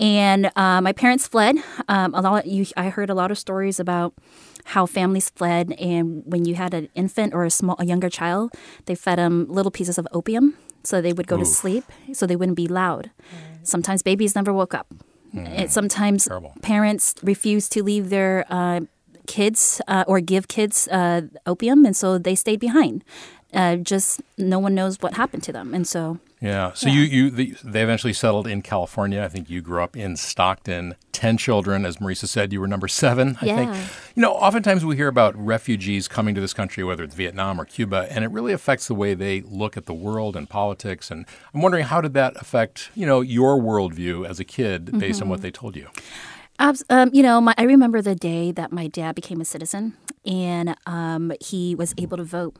And 0.00 0.50
uh, 0.56 0.80
my 0.80 0.92
parents 0.92 1.28
fled. 1.28 1.56
Um, 1.88 2.14
a 2.14 2.22
lot. 2.22 2.46
You, 2.46 2.66
I 2.76 2.88
heard 2.88 3.10
a 3.10 3.14
lot 3.14 3.30
of 3.30 3.38
stories 3.38 3.78
about 3.78 4.14
how 4.64 4.86
families 4.86 5.30
fled, 5.30 5.72
and 5.72 6.22
when 6.24 6.44
you 6.44 6.54
had 6.54 6.74
an 6.74 6.88
infant 6.94 7.34
or 7.34 7.44
a 7.44 7.50
small, 7.50 7.76
a 7.78 7.84
younger 7.84 8.08
child, 8.08 8.52
they 8.86 8.94
fed 8.94 9.18
them 9.18 9.46
little 9.48 9.70
pieces 9.70 9.98
of 9.98 10.06
opium 10.12 10.56
so 10.82 11.00
they 11.00 11.12
would 11.12 11.26
go 11.26 11.36
to 11.36 11.44
sleep, 11.44 11.84
so 12.12 12.26
they 12.26 12.36
wouldn't 12.36 12.56
be 12.56 12.68
loud. 12.68 13.10
Sometimes 13.62 14.02
babies 14.02 14.34
never 14.34 14.52
woke 14.52 14.74
up. 14.74 14.86
It, 15.32 15.70
sometimes 15.70 16.24
Terrible. 16.24 16.54
parents 16.62 17.14
refuse 17.22 17.68
to 17.70 17.82
leave 17.82 18.10
their 18.10 18.44
uh, 18.50 18.80
kids 19.26 19.80
uh, 19.86 20.04
or 20.08 20.20
give 20.20 20.48
kids 20.48 20.88
uh, 20.88 21.22
opium, 21.46 21.84
and 21.84 21.96
so 21.96 22.18
they 22.18 22.34
stayed 22.34 22.60
behind. 22.60 23.04
Uh, 23.52 23.76
just 23.76 24.22
no 24.38 24.58
one 24.58 24.74
knows 24.74 24.96
what 25.00 25.14
happened 25.14 25.42
to 25.44 25.52
them, 25.52 25.74
and 25.74 25.86
so 25.86 26.18
Yeah. 26.40 26.72
So 26.72 26.88
you 26.88 27.02
you 27.02 27.30
the, 27.30 27.54
they 27.62 27.82
eventually 27.82 28.14
settled 28.14 28.46
in 28.46 28.62
California. 28.62 29.22
I 29.22 29.28
think 29.28 29.50
you 29.50 29.60
grew 29.60 29.82
up 29.82 29.96
in 29.96 30.16
Stockton. 30.16 30.94
Ten 31.12 31.36
children, 31.36 31.84
as 31.84 31.98
Marisa 31.98 32.26
said, 32.26 32.52
you 32.52 32.60
were 32.60 32.66
number 32.66 32.88
seven. 32.88 33.36
I 33.42 33.44
think. 33.44 33.74
You 34.14 34.22
know, 34.22 34.32
oftentimes 34.32 34.84
we 34.84 34.96
hear 34.96 35.08
about 35.08 35.36
refugees 35.36 36.08
coming 36.08 36.34
to 36.34 36.40
this 36.40 36.54
country, 36.54 36.82
whether 36.82 37.04
it's 37.04 37.14
Vietnam 37.14 37.60
or 37.60 37.66
Cuba, 37.66 38.06
and 38.10 38.24
it 38.24 38.30
really 38.30 38.52
affects 38.52 38.88
the 38.88 38.94
way 38.94 39.12
they 39.12 39.42
look 39.42 39.76
at 39.76 39.84
the 39.84 39.92
world 39.94 40.34
and 40.34 40.48
politics. 40.48 41.10
And 41.10 41.26
I'm 41.52 41.60
wondering 41.60 41.84
how 41.84 42.00
did 42.00 42.14
that 42.14 42.40
affect 42.40 42.90
you 42.94 43.06
know 43.06 43.20
your 43.20 43.58
worldview 43.58 44.26
as 44.26 44.40
a 44.40 44.44
kid 44.44 44.98
based 44.98 45.20
on 45.20 45.28
what 45.28 45.42
they 45.42 45.50
told 45.50 45.76
you? 45.76 45.88
Um, 46.58 47.10
you 47.12 47.22
know, 47.22 47.40
my, 47.40 47.54
I 47.56 47.62
remember 47.62 48.02
the 48.02 48.14
day 48.14 48.52
that 48.52 48.70
my 48.70 48.86
dad 48.86 49.14
became 49.14 49.40
a 49.40 49.46
citizen 49.46 49.96
and 50.26 50.76
um, 50.84 51.32
he 51.40 51.74
was 51.74 51.94
able 51.96 52.18
to 52.18 52.24
vote. 52.24 52.54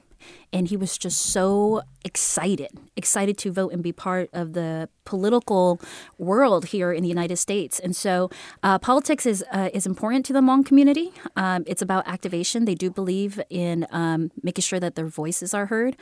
And 0.52 0.68
he 0.68 0.76
was 0.76 0.98
just 0.98 1.20
so 1.20 1.82
excited, 2.04 2.70
excited 2.96 3.38
to 3.38 3.52
vote 3.52 3.72
and 3.72 3.82
be 3.82 3.92
part 3.92 4.30
of 4.32 4.52
the 4.52 4.88
political 5.14 5.80
world 6.18 6.62
here 6.74 6.90
in 6.96 7.02
the 7.02 7.08
United 7.18 7.38
States. 7.46 7.74
And 7.84 7.94
so, 8.04 8.30
uh, 8.62 8.78
politics 8.78 9.24
is 9.26 9.44
uh, 9.52 9.78
is 9.78 9.84
important 9.86 10.22
to 10.26 10.32
the 10.32 10.40
Hmong 10.40 10.64
community. 10.64 11.08
Um, 11.36 11.64
it's 11.66 11.82
about 11.82 12.02
activation. 12.06 12.64
They 12.64 12.78
do 12.84 12.88
believe 13.00 13.32
in 13.50 13.76
um, 13.90 14.30
making 14.42 14.62
sure 14.62 14.80
that 14.80 14.94
their 14.94 15.10
voices 15.22 15.50
are 15.58 15.66
heard. 15.66 15.96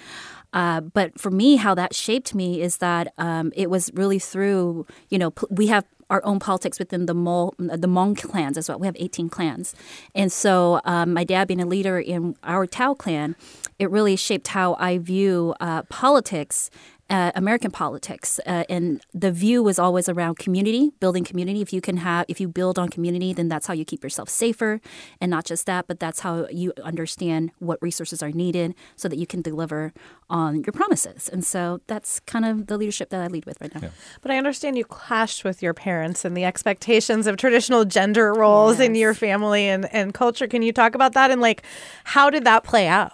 Uh, 0.53 0.81
but 0.81 1.09
for 1.23 1.31
me, 1.31 1.57
how 1.57 1.75
that 1.75 1.95
shaped 1.95 2.35
me 2.35 2.61
is 2.61 2.79
that 2.79 3.13
um, 3.19 3.53
it 3.55 3.69
was 3.71 3.91
really 3.95 4.19
through, 4.19 4.87
you 5.11 5.19
know, 5.19 5.33
we 5.51 5.67
have 5.69 5.85
our 6.11 6.25
own 6.25 6.39
politics 6.39 6.79
within 6.79 7.07
the 7.07 7.15
Mol, 7.15 7.55
the 7.59 7.89
Hmong 7.89 8.17
clans 8.17 8.57
as 8.57 8.69
well. 8.69 8.79
We 8.79 8.87
have 8.87 8.97
18 8.99 9.29
clans, 9.29 9.75
and 10.15 10.33
so 10.33 10.81
um, 10.85 11.13
my 11.13 11.25
dad 11.25 11.49
being 11.49 11.61
a 11.61 11.67
leader 11.67 11.99
in 11.99 12.35
our 12.43 12.67
Thao 12.67 12.97
clan, 12.97 13.37
it 13.79 13.91
really 13.91 14.17
shaped 14.17 14.49
how 14.49 14.77
I 14.79 14.99
view 14.99 15.55
uh, 15.61 15.83
politics. 15.83 16.71
Uh, 17.11 17.33
American 17.35 17.71
politics, 17.71 18.39
uh, 18.47 18.65
and 18.69 19.01
the 19.15 19.33
view 19.33 19.63
was 19.63 19.79
always 19.79 20.11
around 20.11 20.37
community, 20.37 20.93
building 21.01 21.25
community. 21.25 21.63
If 21.63 21.73
you 21.73 21.81
can 21.81 21.97
have, 21.97 22.27
if 22.29 22.39
you 22.39 22.49
build 22.49 22.79
on 22.79 22.91
community, 22.91 23.33
then 23.33 23.49
that's 23.49 23.67
how 23.67 23.73
you 23.73 23.87
keep 23.87 24.05
yourself 24.05 24.29
safer, 24.29 24.79
and 25.19 25.31
not 25.31 25.47
just 25.47 25.65
that, 25.65 25.87
but 25.87 25.99
that's 26.01 26.21
how 26.21 26.47
you 26.51 26.75
understand 26.85 27.51
what 27.61 27.79
resources 27.81 28.23
are 28.23 28.31
needed, 28.31 28.75
so 28.95 29.09
that 29.09 29.17
you 29.17 29.27
can 29.27 29.41
deliver 29.41 29.95
on 30.29 30.57
your 30.65 30.73
promises. 30.73 31.31
And 31.31 31.43
so 31.47 31.81
that's 31.87 32.21
kind 32.21 32.45
of 32.45 32.67
the 32.67 32.77
leadership 32.77 33.09
that 33.09 33.23
I 33.23 33.29
lead 33.29 33.47
with 33.47 33.59
right 33.63 33.75
now. 33.75 33.89
But 34.21 34.31
I 34.31 34.37
understand 34.37 34.77
you 34.77 34.85
clashed 34.85 35.45
with 35.45 35.63
your 35.63 35.73
parents 35.73 36.27
and 36.27 36.37
the 36.37 36.45
expectations 36.45 37.27
of 37.27 37.39
traditional 37.39 37.87
gender 37.87 38.35
roles 38.35 38.79
in 38.81 38.95
your 38.95 39.15
family 39.15 39.67
and, 39.67 39.91
and 39.95 40.13
culture. 40.13 40.47
Can 40.47 40.61
you 40.61 40.75
talk 40.75 40.95
about 40.95 41.15
that 41.15 41.31
and 41.31 41.41
like 41.41 41.63
how 42.05 42.29
did 42.29 42.45
that 42.45 42.65
play 42.65 42.87
out? 42.87 43.13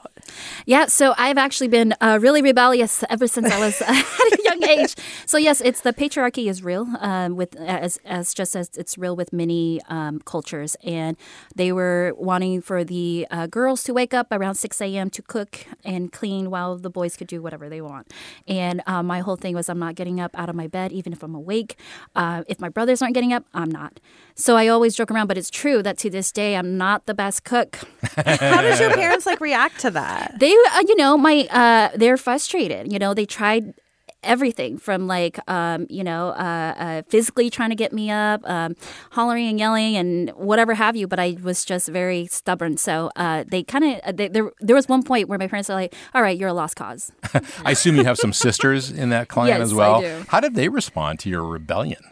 Yeah, 0.66 0.86
so 0.86 1.14
I've 1.18 1.38
actually 1.38 1.68
been 1.68 1.94
uh, 2.00 2.18
really 2.20 2.42
rebellious 2.42 3.04
ever 3.10 3.28
since 3.28 3.52
I 3.52 3.60
was 3.60 3.82
at 3.88 4.38
a 4.38 4.42
young 4.44 4.62
age. 4.64 4.94
So 5.26 5.38
yes, 5.38 5.60
it's 5.60 5.80
the 5.80 5.92
patriarchy 5.92 6.48
is 6.48 6.62
real, 6.62 6.86
um, 7.00 7.36
with 7.36 7.56
as 7.56 7.98
as 8.04 8.34
just 8.34 8.56
as 8.56 8.70
it's 8.76 8.96
real 8.98 9.16
with 9.16 9.32
many 9.32 9.80
um, 9.88 10.20
cultures, 10.20 10.76
and 10.84 11.16
they 11.54 11.72
were 11.72 12.12
wanting 12.16 12.60
for 12.62 12.84
the 12.84 13.26
uh, 13.30 13.46
girls 13.46 13.82
to 13.84 13.92
wake 13.94 14.14
up 14.14 14.28
around 14.30 14.54
six 14.54 14.80
a.m. 14.80 15.10
to 15.10 15.22
cook 15.22 15.66
and 15.84 16.12
clean, 16.12 16.50
while 16.50 16.76
the 16.76 16.90
boys 16.90 17.16
could 17.16 17.26
do 17.28 17.42
whatever 17.42 17.68
they 17.68 17.80
want. 17.80 18.12
And 18.46 18.82
uh, 18.86 19.02
my 19.02 19.20
whole 19.20 19.36
thing 19.36 19.54
was, 19.54 19.68
I'm 19.68 19.78
not 19.78 19.94
getting 19.94 20.20
up 20.20 20.38
out 20.38 20.48
of 20.48 20.54
my 20.56 20.66
bed, 20.66 20.92
even 20.92 21.12
if 21.12 21.22
I'm 21.22 21.34
awake. 21.34 21.78
Uh, 22.14 22.44
if 22.48 22.60
my 22.60 22.68
brothers 22.68 23.02
aren't 23.02 23.14
getting 23.14 23.32
up, 23.32 23.44
I'm 23.54 23.70
not. 23.70 24.00
So 24.34 24.56
I 24.56 24.68
always 24.68 24.94
joke 24.96 25.10
around, 25.10 25.26
but 25.28 25.38
it's 25.38 25.50
true 25.50 25.82
that 25.82 25.98
to 25.98 26.10
this 26.10 26.32
day, 26.32 26.56
I'm 26.56 26.76
not 26.76 27.06
the 27.06 27.14
best 27.14 27.44
cook. 27.44 27.78
How 28.16 28.62
did 28.62 28.78
your 28.78 28.92
parents 28.92 29.26
like 29.26 29.40
react 29.40 29.80
to 29.80 29.90
that? 29.90 30.34
they 30.38 30.52
uh, 30.52 30.82
you 30.86 30.96
know 30.96 31.16
my 31.16 31.46
uh 31.50 31.96
they're 31.96 32.16
frustrated 32.16 32.92
you 32.92 32.98
know 32.98 33.14
they 33.14 33.24
tried 33.26 33.73
everything 34.24 34.78
from 34.78 35.06
like 35.06 35.38
um, 35.50 35.86
you 35.88 36.02
know 36.04 36.28
uh, 36.28 36.74
uh, 36.76 37.02
physically 37.08 37.50
trying 37.50 37.70
to 37.70 37.76
get 37.76 37.92
me 37.92 38.10
up 38.10 38.40
um, 38.48 38.74
hollering 39.12 39.48
and 39.48 39.58
yelling 39.58 39.96
and 39.96 40.30
whatever 40.30 40.74
have 40.74 40.96
you 40.96 41.06
but 41.06 41.18
i 41.18 41.36
was 41.42 41.64
just 41.64 41.88
very 41.88 42.26
stubborn 42.26 42.76
so 42.76 43.10
uh, 43.16 43.44
they 43.46 43.62
kind 43.62 43.84
of 44.02 44.16
there, 44.16 44.50
there 44.60 44.76
was 44.76 44.88
one 44.88 45.02
point 45.02 45.28
where 45.28 45.38
my 45.38 45.46
parents 45.46 45.68
were 45.68 45.74
like 45.74 45.94
all 46.14 46.22
right 46.22 46.38
you're 46.38 46.48
a 46.48 46.54
lost 46.54 46.76
cause 46.76 47.12
I 47.64 47.72
assume 47.72 47.96
you 47.96 48.04
have 48.04 48.18
some 48.18 48.32
sisters 48.32 48.90
in 48.90 49.10
that 49.10 49.28
clan 49.28 49.48
Yes, 49.48 49.60
as 49.60 49.72
I 49.72 49.76
well. 49.76 50.00
do. 50.00 50.24
How 50.28 50.40
did 50.40 50.54
they 50.54 50.68
respond 50.68 51.18
to 51.20 51.28
your 51.28 51.44
rebellion? 51.44 52.02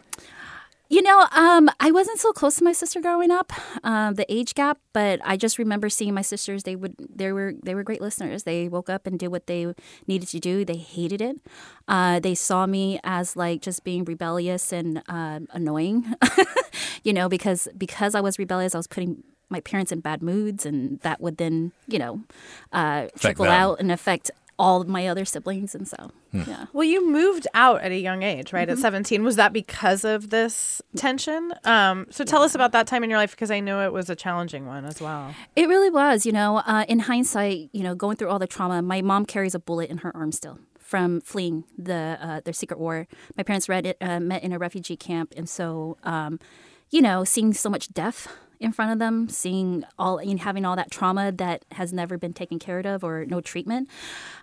You 0.93 1.01
know, 1.01 1.25
um, 1.31 1.71
I 1.79 1.89
wasn't 1.89 2.19
so 2.19 2.31
close 2.31 2.57
to 2.57 2.63
my 2.63 2.71
sister 2.71 3.01
growing 3.01 3.31
up, 3.31 3.51
um, 3.83 4.13
the 4.13 4.31
age 4.31 4.53
gap. 4.53 4.77
But 4.93 5.21
I 5.23 5.37
just 5.37 5.57
remember 5.57 5.89
seeing 5.89 6.13
my 6.13 6.21
sisters. 6.21 6.61
They 6.61 6.75
would, 6.75 6.93
they 6.99 7.31
were, 7.31 7.55
they 7.63 7.73
were 7.73 7.81
great 7.81 7.99
listeners. 7.99 8.43
They 8.43 8.67
woke 8.67 8.91
up 8.91 9.07
and 9.07 9.17
did 9.17 9.29
what 9.29 9.47
they 9.47 9.73
needed 10.05 10.27
to 10.29 10.39
do. 10.39 10.63
They 10.63 10.75
hated 10.75 11.19
it. 11.19 11.37
Uh, 11.87 12.19
they 12.19 12.35
saw 12.35 12.67
me 12.67 12.99
as 13.03 13.35
like 13.35 13.63
just 13.63 13.83
being 13.83 14.05
rebellious 14.05 14.71
and 14.71 15.01
uh, 15.09 15.39
annoying. 15.49 16.13
you 17.03 17.11
know, 17.11 17.27
because 17.27 17.67
because 17.75 18.13
I 18.13 18.21
was 18.21 18.37
rebellious, 18.37 18.75
I 18.75 18.77
was 18.77 18.85
putting 18.85 19.23
my 19.49 19.61
parents 19.61 19.91
in 19.91 19.99
bad 19.99 20.21
moods, 20.21 20.63
and 20.63 20.99
that 20.99 21.19
would 21.19 21.37
then, 21.37 21.71
you 21.87 21.97
know, 21.97 22.21
uh, 22.71 23.07
trickle 23.17 23.45
them. 23.45 23.53
out 23.53 23.79
and 23.79 23.91
affect 23.91 24.29
all 24.59 24.81
of 24.81 24.87
my 24.87 25.07
other 25.07 25.25
siblings. 25.25 25.73
And 25.73 25.87
so, 25.87 26.11
yeah. 26.31 26.65
Well, 26.73 26.83
you 26.83 27.09
moved 27.09 27.47
out 27.53 27.81
at 27.81 27.91
a 27.91 27.97
young 27.97 28.23
age, 28.23 28.53
right? 28.53 28.69
At 28.69 28.77
17. 28.77 29.23
Was 29.23 29.35
that 29.35 29.53
because 29.53 30.03
of 30.03 30.29
this 30.29 30.81
tension? 30.95 31.53
Um, 31.63 32.07
so 32.09 32.23
tell 32.23 32.43
us 32.43 32.55
about 32.55 32.71
that 32.71 32.87
time 32.87 33.03
in 33.03 33.09
your 33.09 33.19
life 33.19 33.31
because 33.31 33.51
I 33.51 33.59
know 33.59 33.83
it 33.85 33.93
was 33.93 34.09
a 34.09 34.15
challenging 34.15 34.65
one 34.65 34.85
as 34.85 35.01
well. 35.01 35.33
It 35.55 35.67
really 35.67 35.89
was. 35.89 36.25
You 36.25 36.31
know, 36.31 36.57
uh, 36.57 36.85
in 36.87 36.99
hindsight, 36.99 37.69
you 37.71 37.83
know, 37.83 37.95
going 37.95 38.17
through 38.17 38.29
all 38.29 38.39
the 38.39 38.47
trauma, 38.47 38.81
my 38.81 39.01
mom 39.01 39.25
carries 39.25 39.55
a 39.55 39.59
bullet 39.59 39.89
in 39.89 39.99
her 39.99 40.15
arm 40.15 40.31
still 40.31 40.59
from 40.79 41.21
fleeing 41.21 41.63
the 41.77 42.17
uh, 42.21 42.41
their 42.45 42.53
secret 42.53 42.79
war. 42.79 43.07
My 43.35 43.43
parents 43.43 43.67
read 43.67 43.85
it, 43.85 43.97
uh, 43.99 44.19
met 44.19 44.43
in 44.43 44.53
a 44.53 44.59
refugee 44.59 44.97
camp, 44.97 45.33
and 45.35 45.49
so, 45.49 45.97
um, 46.03 46.39
you 46.91 47.01
know, 47.01 47.23
seeing 47.23 47.53
so 47.53 47.69
much 47.69 47.91
death 47.91 48.27
in 48.59 48.71
front 48.71 48.91
of 48.91 48.99
them, 48.99 49.29
seeing 49.29 49.83
all, 49.97 50.17
and 50.17 50.39
having 50.39 50.65
all 50.65 50.75
that 50.75 50.91
trauma 50.91 51.31
that 51.31 51.65
has 51.71 51.93
never 51.93 52.17
been 52.17 52.33
taken 52.33 52.59
care 52.59 52.79
of 52.79 53.03
or 53.03 53.25
no 53.25 53.41
treatment, 53.41 53.89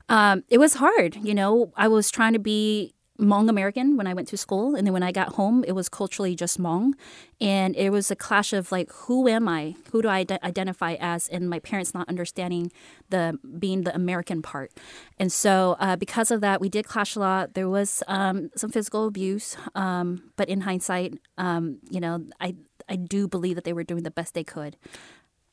um, 0.08 0.44
it 0.48 0.58
was 0.58 0.74
hard. 0.74 1.16
You 1.16 1.34
know, 1.34 1.72
I 1.76 1.88
was 1.88 2.10
trying 2.10 2.32
to 2.34 2.38
be 2.38 2.94
Hmong 3.20 3.50
American 3.50 3.96
when 3.96 4.06
I 4.06 4.14
went 4.14 4.28
to 4.28 4.36
school, 4.36 4.74
and 4.74 4.86
then 4.86 4.92
when 4.92 5.02
I 5.02 5.12
got 5.12 5.34
home, 5.34 5.62
it 5.66 5.72
was 5.72 5.88
culturally 5.88 6.34
just 6.34 6.58
Hmong, 6.58 6.92
and 7.40 7.76
it 7.76 7.90
was 7.90 8.10
a 8.10 8.16
clash 8.16 8.52
of 8.52 8.72
like, 8.72 8.90
who 8.92 9.28
am 9.28 9.46
I? 9.46 9.76
Who 9.92 10.00
do 10.02 10.08
I 10.08 10.20
ide- 10.20 10.42
identify 10.42 10.96
as? 10.98 11.28
And 11.28 11.48
my 11.48 11.58
parents 11.58 11.92
not 11.92 12.08
understanding 12.08 12.72
the 13.10 13.38
being 13.58 13.82
the 13.82 13.94
American 13.94 14.40
part, 14.42 14.72
and 15.18 15.30
so 15.30 15.76
uh, 15.78 15.96
because 15.96 16.30
of 16.30 16.40
that, 16.40 16.60
we 16.60 16.68
did 16.68 16.86
clash 16.86 17.14
a 17.14 17.20
lot. 17.20 17.54
There 17.54 17.68
was 17.68 18.02
um, 18.08 18.50
some 18.56 18.70
physical 18.70 19.06
abuse, 19.06 19.56
um, 19.74 20.32
but 20.36 20.48
in 20.48 20.62
hindsight, 20.62 21.18
um, 21.36 21.78
you 21.90 22.00
know, 22.00 22.24
I 22.40 22.54
I 22.90 22.96
do 22.96 23.28
believe 23.28 23.54
that 23.54 23.64
they 23.64 23.72
were 23.72 23.84
doing 23.84 24.02
the 24.02 24.10
best 24.10 24.34
they 24.34 24.44
could. 24.44 24.76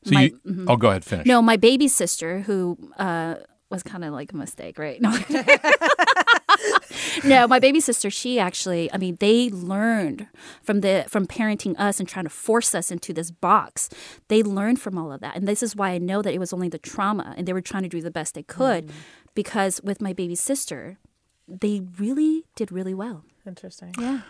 So 0.04 0.12
My- 0.14 0.32
you, 0.44 0.64
oh, 0.68 0.76
go 0.76 0.90
ahead, 0.90 1.04
finish. 1.04 1.26
No, 1.26 1.40
my 1.40 1.56
baby 1.56 1.88
sister, 1.88 2.40
who 2.40 2.76
uh, 2.98 3.36
was 3.70 3.82
kind 3.82 4.04
of 4.04 4.12
like 4.12 4.32
a 4.32 4.36
mistake, 4.36 4.78
right? 4.78 5.00
No. 7.24 7.30
no, 7.42 7.46
my 7.46 7.58
baby 7.60 7.78
sister, 7.80 8.10
she 8.10 8.38
actually, 8.40 8.92
I 8.92 8.96
mean, 8.96 9.16
they 9.20 9.48
learned 9.50 10.26
from 10.62 10.80
the 10.80 11.04
from 11.08 11.26
parenting 11.26 11.78
us 11.78 12.00
and 12.00 12.08
trying 12.08 12.24
to 12.24 12.30
force 12.30 12.74
us 12.74 12.90
into 12.90 13.12
this 13.12 13.30
box. 13.30 13.88
They 14.28 14.42
learned 14.42 14.80
from 14.80 14.98
all 14.98 15.12
of 15.12 15.20
that. 15.20 15.36
And 15.36 15.46
this 15.46 15.62
is 15.62 15.76
why 15.76 15.90
I 15.90 15.98
know 15.98 16.22
that 16.22 16.34
it 16.34 16.38
was 16.38 16.52
only 16.52 16.68
the 16.68 16.78
trauma 16.78 17.34
and 17.36 17.46
they 17.46 17.52
were 17.52 17.60
trying 17.60 17.84
to 17.84 17.88
do 17.88 18.00
the 18.00 18.10
best 18.10 18.34
they 18.34 18.42
could 18.42 18.90
because 19.34 19.80
with 19.82 20.00
my 20.00 20.12
baby 20.12 20.34
sister, 20.34 20.98
they 21.46 21.82
really 21.98 22.44
did 22.56 22.72
really 22.72 22.94
well. 22.94 23.24
Interesting. 23.46 23.94
Yeah. 23.98 24.22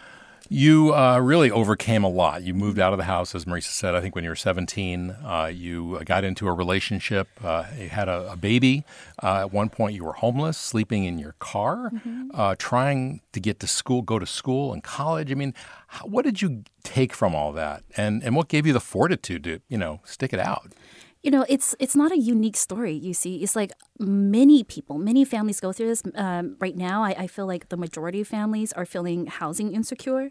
You 0.51 0.95
uh, 0.95 1.19
really 1.19 1.51
overcame 1.51 2.05
a 2.05 2.09
lot. 2.09 2.43
You 2.43 2.55
moved 2.55 2.79
out 2.79 2.93
of 2.95 2.99
the 2.99 3.05
house, 3.05 3.35
as 3.35 3.45
Marisa 3.45 3.65
said, 3.65 3.95
I 3.95 4.01
think 4.01 4.15
when 4.15 4.25
you 4.25 4.31
were 4.31 4.37
17. 4.37 5.11
Uh, 5.11 5.51
you 5.53 6.01
got 6.07 6.25
into 6.25 6.49
a 6.49 6.53
relationship, 6.53 7.29
uh, 7.45 7.65
you 7.79 7.91
had 7.91 8.09
a, 8.09 8.33
a 8.33 8.37
baby. 8.37 8.85
Uh, 9.23 9.41
at 9.41 9.53
one 9.53 9.69
point, 9.69 9.95
you 9.95 10.05
were 10.05 10.15
homeless, 10.15 10.57
sleeping 10.57 11.05
in 11.05 11.19
your 11.19 11.35
car, 11.39 11.93
uh, 12.33 12.55
trying 12.59 13.21
to 13.33 13.41
get 13.41 13.61
to 13.61 13.67
school, 13.67 14.01
go 14.01 14.19
to 14.19 14.27
school 14.27 14.73
and 14.73 14.83
college. 14.83 15.31
I 15.31 15.35
mean, 15.35 15.53
how, 15.89 16.07
what 16.07 16.25
did 16.25 16.41
you 16.41 16.65
take 16.83 17.13
from 17.13 17.35
all 17.35 17.53
that? 17.53 17.83
And, 17.97 18.23
and 18.23 18.35
what 18.35 18.49
gave 18.49 18.67
you 18.67 18.73
the 18.73 18.81
fortitude 18.81 19.45
to, 19.45 19.61
you 19.69 19.77
know, 19.77 20.01
stick 20.05 20.33
it 20.33 20.41
out? 20.41 20.73
You 21.23 21.31
know 21.31 21.45
it's 21.49 21.75
it's 21.79 21.97
not 21.97 22.13
a 22.13 22.19
unique 22.19 22.57
story 22.57 22.93
you 22.93 23.15
see. 23.15 23.43
It's 23.43 23.57
like 23.57 23.73
many 23.99 24.63
people 24.65 24.99
many 24.99 25.25
families 25.25 25.61
go 25.61 25.73
through 25.73 25.89
this. 25.89 26.03
Um, 26.15 26.57
right 26.61 26.77
now 26.77 27.03
I, 27.03 27.11
I, 27.11 27.27
feel 27.27 27.47
like 27.47 27.69
the 27.69 27.77
majority 27.77 28.21
of 28.21 28.29
families 28.29 28.73
are 28.73 28.87
feeling 28.87 29.27
housing 29.27 29.75
insecure. 29.75 30.31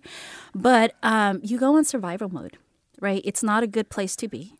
But 0.56 0.96
um, 1.03 1.39
you 1.44 1.58
go 1.58 1.77
in 1.77 1.84
survival 1.84 2.29
mode 2.29 2.58
right? 3.00 3.22
It's 3.24 3.44
not 3.44 3.63
a 3.63 3.67
good 3.67 3.89
place 3.89 4.15
to 4.17 4.27
be 4.27 4.56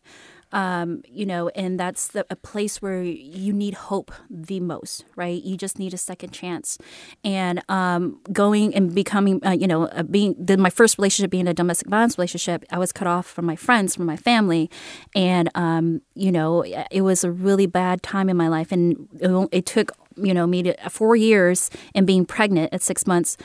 um, 0.52 1.02
you 1.06 1.26
know, 1.26 1.48
and 1.50 1.78
that's 1.78 2.08
the, 2.08 2.24
a 2.30 2.36
place 2.36 2.80
where 2.80 3.02
you 3.02 3.52
need 3.52 3.74
hope 3.74 4.10
the 4.30 4.60
most, 4.60 5.04
right? 5.14 5.42
You 5.42 5.56
just 5.56 5.78
need 5.78 5.92
a 5.92 5.98
second 5.98 6.30
chance. 6.30 6.78
And 7.22 7.62
um, 7.68 8.20
going 8.32 8.74
and 8.74 8.94
becoming, 8.94 9.44
uh, 9.44 9.50
you 9.50 9.66
know, 9.66 9.84
uh, 9.88 10.02
being 10.02 10.34
the, 10.38 10.56
my 10.56 10.70
first 10.70 10.98
relationship 10.98 11.30
being 11.30 11.48
a 11.48 11.54
domestic 11.54 11.88
violence 11.88 12.16
relationship, 12.16 12.64
I 12.70 12.78
was 12.78 12.92
cut 12.92 13.06
off 13.06 13.26
from 13.26 13.44
my 13.44 13.56
friends, 13.56 13.96
from 13.96 14.06
my 14.06 14.16
family, 14.16 14.70
and 15.14 15.50
um, 15.54 16.00
you 16.14 16.32
know, 16.32 16.64
it 16.90 17.02
was 17.02 17.24
a 17.24 17.30
really 17.30 17.66
bad 17.66 18.02
time 18.02 18.28
in 18.28 18.36
my 18.36 18.48
life, 18.48 18.72
and 18.72 19.08
it, 19.20 19.48
it 19.52 19.66
took 19.66 19.92
you 20.16 20.34
know 20.34 20.46
me 20.46 20.62
to 20.62 20.74
four 20.90 21.16
years 21.16 21.70
and 21.94 22.06
being 22.06 22.24
pregnant 22.24 22.72
at 22.72 22.82
six 22.82 23.06
months. 23.06 23.36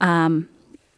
Um, 0.00 0.48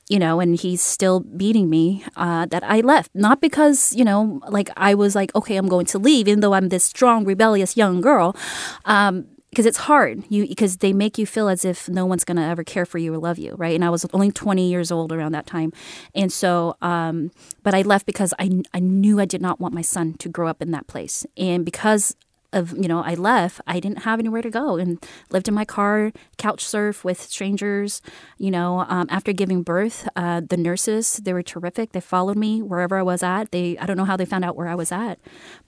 you 0.09 0.19
know, 0.19 0.41
and 0.41 0.57
he's 0.57 0.83
still 0.83 1.21
beating 1.21 1.71
me, 1.71 2.05
uh, 2.17 2.47
that 2.47 2.63
I 2.65 2.81
left. 2.81 3.11
Not 3.15 3.41
because, 3.41 3.95
you 3.95 4.05
know, 4.05 4.41
like 4.49 4.71
I 4.77 4.95
was 4.95 5.15
like, 5.15 5.35
okay, 5.35 5.57
I'm 5.57 5.69
going 5.69 5.87
to 5.87 5.99
leave, 5.99 6.29
even 6.29 6.41
though 6.41 6.55
I'm 6.55 6.69
this 6.69 6.85
strong, 6.85 7.25
rebellious 7.25 7.77
young 7.77 8.01
girl. 8.01 8.37
Um, 8.85 9.27
because 9.51 9.67
it's 9.67 9.79
hard 9.79 10.25
you 10.29 10.49
because 10.49 10.79
they 10.79 10.93
make 10.93 11.17
you 11.17 11.25
feel 11.25 11.49
as 11.49 11.65
if 11.65 11.89
no 11.89 12.05
one's 12.05 12.25
going 12.25 12.37
to 12.37 12.43
ever 12.43 12.65
care 12.65 12.85
for 12.85 12.99
you 12.99 13.15
or 13.15 13.19
love 13.19 13.39
you 13.39 13.55
right 13.57 13.77
and 13.77 13.85
i 13.85 13.89
was 13.89 14.05
only 14.13 14.33
20 14.33 14.69
years 14.69 14.91
old 14.91 15.13
around 15.13 15.31
that 15.31 15.47
time 15.47 15.73
and 16.13 16.33
so 16.33 16.77
um, 16.83 17.31
but 17.63 17.73
i 17.73 17.83
left 17.83 18.05
because 18.05 18.35
I, 18.41 18.51
I 18.73 18.81
knew 18.81 19.21
i 19.21 19.25
did 19.25 19.41
not 19.41 19.61
want 19.61 19.73
my 19.73 19.81
son 19.81 20.15
to 20.15 20.29
grow 20.29 20.49
up 20.49 20.61
in 20.61 20.73
that 20.73 20.89
place 20.89 21.25
and 21.37 21.65
because 21.65 22.17
of 22.55 22.73
you 22.77 22.89
know 22.89 23.03
I 23.03 23.15
left, 23.15 23.61
I 23.67 23.81
didn't 23.81 24.05
have 24.05 24.19
anywhere 24.19 24.43
to 24.43 24.51
go 24.51 24.77
and 24.77 25.05
lived 25.31 25.49
in 25.49 25.55
my 25.55 25.65
car, 25.65 26.13
couch 26.39 26.65
surf 26.65 27.05
with 27.05 27.21
strangers. 27.21 28.01
You 28.39 28.51
know, 28.51 28.87
um, 28.89 29.07
after 29.11 29.33
giving 29.33 29.63
birth, 29.63 30.09
uh, 30.17 30.41
the 30.49 30.57
nurses 30.57 31.21
they 31.23 31.33
were 31.33 31.43
terrific. 31.43 31.93
They 31.93 32.01
followed 32.01 32.39
me 32.39 32.63
wherever 32.63 32.97
I 32.97 33.03
was 33.03 33.23
at. 33.23 33.51
They 33.51 33.77
I 33.79 33.87
don't 33.87 33.97
know 33.97 34.05
how 34.05 34.17
they 34.17 34.25
found 34.25 34.45
out 34.45 34.57
where 34.57 34.69
I 34.69 34.75
was 34.75 34.93
at, 34.93 35.19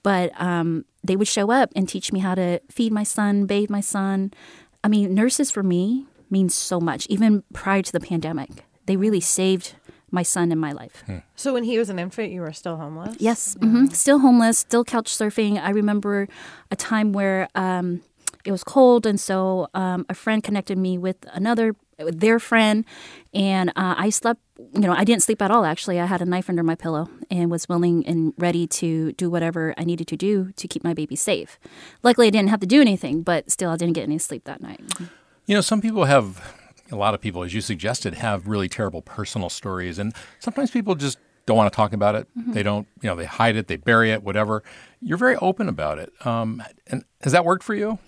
but 0.01 0.31
um, 0.41 0.85
they 1.03 1.15
would 1.15 1.27
show 1.27 1.51
up 1.51 1.71
and 1.75 1.87
teach 1.87 2.11
me 2.11 2.19
how 2.19 2.35
to 2.35 2.59
feed 2.69 2.91
my 2.91 3.03
son, 3.03 3.45
bathe 3.45 3.69
my 3.69 3.81
son. 3.81 4.31
I 4.83 4.87
mean, 4.87 5.13
nurses 5.13 5.51
for 5.51 5.63
me 5.63 6.05
means 6.29 6.55
so 6.55 6.79
much. 6.79 7.07
Even 7.07 7.43
prior 7.53 7.81
to 7.81 7.91
the 7.91 7.99
pandemic, 7.99 8.65
they 8.85 8.97
really 8.97 9.21
saved 9.21 9.75
my 10.11 10.23
son 10.23 10.51
in 10.51 10.57
my 10.57 10.71
life. 10.71 11.03
Hmm. 11.05 11.17
So 11.35 11.53
when 11.53 11.63
he 11.63 11.77
was 11.77 11.89
an 11.89 11.99
infant, 11.99 12.31
you 12.31 12.41
were 12.41 12.53
still 12.53 12.77
homeless? 12.77 13.17
Yes, 13.19 13.55
mm-hmm. 13.55 13.87
still 13.87 14.19
homeless, 14.19 14.59
still 14.59 14.83
couch 14.83 15.07
surfing. 15.07 15.61
I 15.61 15.71
remember 15.71 16.27
a 16.71 16.75
time 16.75 17.11
where 17.11 17.49
um, 17.55 18.01
it 18.45 18.51
was 18.51 18.63
cold, 18.63 19.05
and 19.05 19.19
so 19.19 19.67
um, 19.73 20.05
a 20.09 20.13
friend 20.13 20.43
connected 20.43 20.77
me 20.77 20.97
with 20.97 21.17
another 21.33 21.75
their 21.97 22.39
friend, 22.39 22.85
and 23.33 23.69
uh, 23.69 23.95
I 23.97 24.09
slept. 24.09 24.39
You 24.73 24.81
know, 24.81 24.93
I 24.93 25.03
didn't 25.03 25.23
sleep 25.23 25.41
at 25.41 25.51
all. 25.51 25.65
Actually, 25.65 25.99
I 25.99 26.05
had 26.05 26.21
a 26.21 26.25
knife 26.25 26.49
under 26.49 26.63
my 26.63 26.75
pillow 26.75 27.09
and 27.29 27.51
was 27.51 27.67
willing 27.69 28.05
and 28.07 28.33
ready 28.37 28.65
to 28.67 29.11
do 29.13 29.29
whatever 29.29 29.73
I 29.77 29.83
needed 29.83 30.07
to 30.07 30.17
do 30.17 30.51
to 30.55 30.67
keep 30.67 30.83
my 30.83 30.93
baby 30.93 31.15
safe. 31.15 31.59
Luckily, 32.03 32.27
I 32.27 32.29
didn't 32.29 32.49
have 32.49 32.59
to 32.61 32.67
do 32.67 32.81
anything, 32.81 33.21
but 33.21 33.51
still, 33.51 33.69
I 33.71 33.77
didn't 33.77 33.93
get 33.93 34.03
any 34.03 34.17
sleep 34.17 34.45
that 34.45 34.61
night. 34.61 34.81
You 35.45 35.55
know, 35.55 35.61
some 35.61 35.81
people 35.81 36.05
have 36.05 36.41
a 36.91 36.95
lot 36.95 37.13
of 37.13 37.21
people, 37.21 37.43
as 37.43 37.53
you 37.53 37.61
suggested, 37.61 38.15
have 38.15 38.47
really 38.47 38.69
terrible 38.69 39.01
personal 39.01 39.49
stories, 39.49 39.99
and 39.99 40.13
sometimes 40.39 40.71
people 40.71 40.95
just 40.95 41.17
don't 41.47 41.57
want 41.57 41.71
to 41.71 41.75
talk 41.75 41.93
about 41.93 42.13
it. 42.13 42.27
Mm-hmm. 42.37 42.51
They 42.51 42.61
don't, 42.61 42.87
you 43.01 43.09
know, 43.09 43.15
they 43.15 43.25
hide 43.25 43.55
it, 43.55 43.67
they 43.67 43.77
bury 43.77 44.11
it, 44.11 44.21
whatever. 44.21 44.63
You're 45.01 45.17
very 45.17 45.37
open 45.37 45.69
about 45.69 45.97
it. 45.97 46.11
Um, 46.25 46.61
and 46.87 47.05
has 47.21 47.31
that 47.31 47.45
worked 47.45 47.63
for 47.63 47.73
you? 47.73 47.99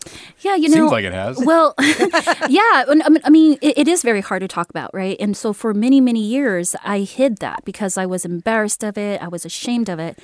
Yeah, 0.42 0.56
you 0.56 0.68
know, 0.68 0.76
seems 0.76 0.92
like 0.92 1.06
it 1.06 1.14
has. 1.14 1.40
Well, 1.44 1.74
yeah, 1.80 2.86
I 2.86 3.30
mean, 3.30 3.58
it, 3.62 3.78
it 3.78 3.88
is 3.88 4.04
very 4.04 4.22
hard 4.22 4.42
to 4.42 4.48
talk 4.48 4.70
about, 4.70 4.94
right? 4.94 5.16
And 5.20 5.38
so 5.38 5.54
for 5.54 5.74
many, 5.74 6.02
many 6.02 6.22
years, 6.22 6.76
I 6.84 7.00
hid 7.00 7.38
that 7.38 7.64
because 7.64 7.98
I 7.98 8.06
was 8.06 8.26
embarrassed 8.26 8.84
of 8.84 8.98
it, 8.98 9.22
I 9.22 9.30
was 9.30 9.46
ashamed 9.46 9.88
of 9.88 10.00
it. 10.00 10.20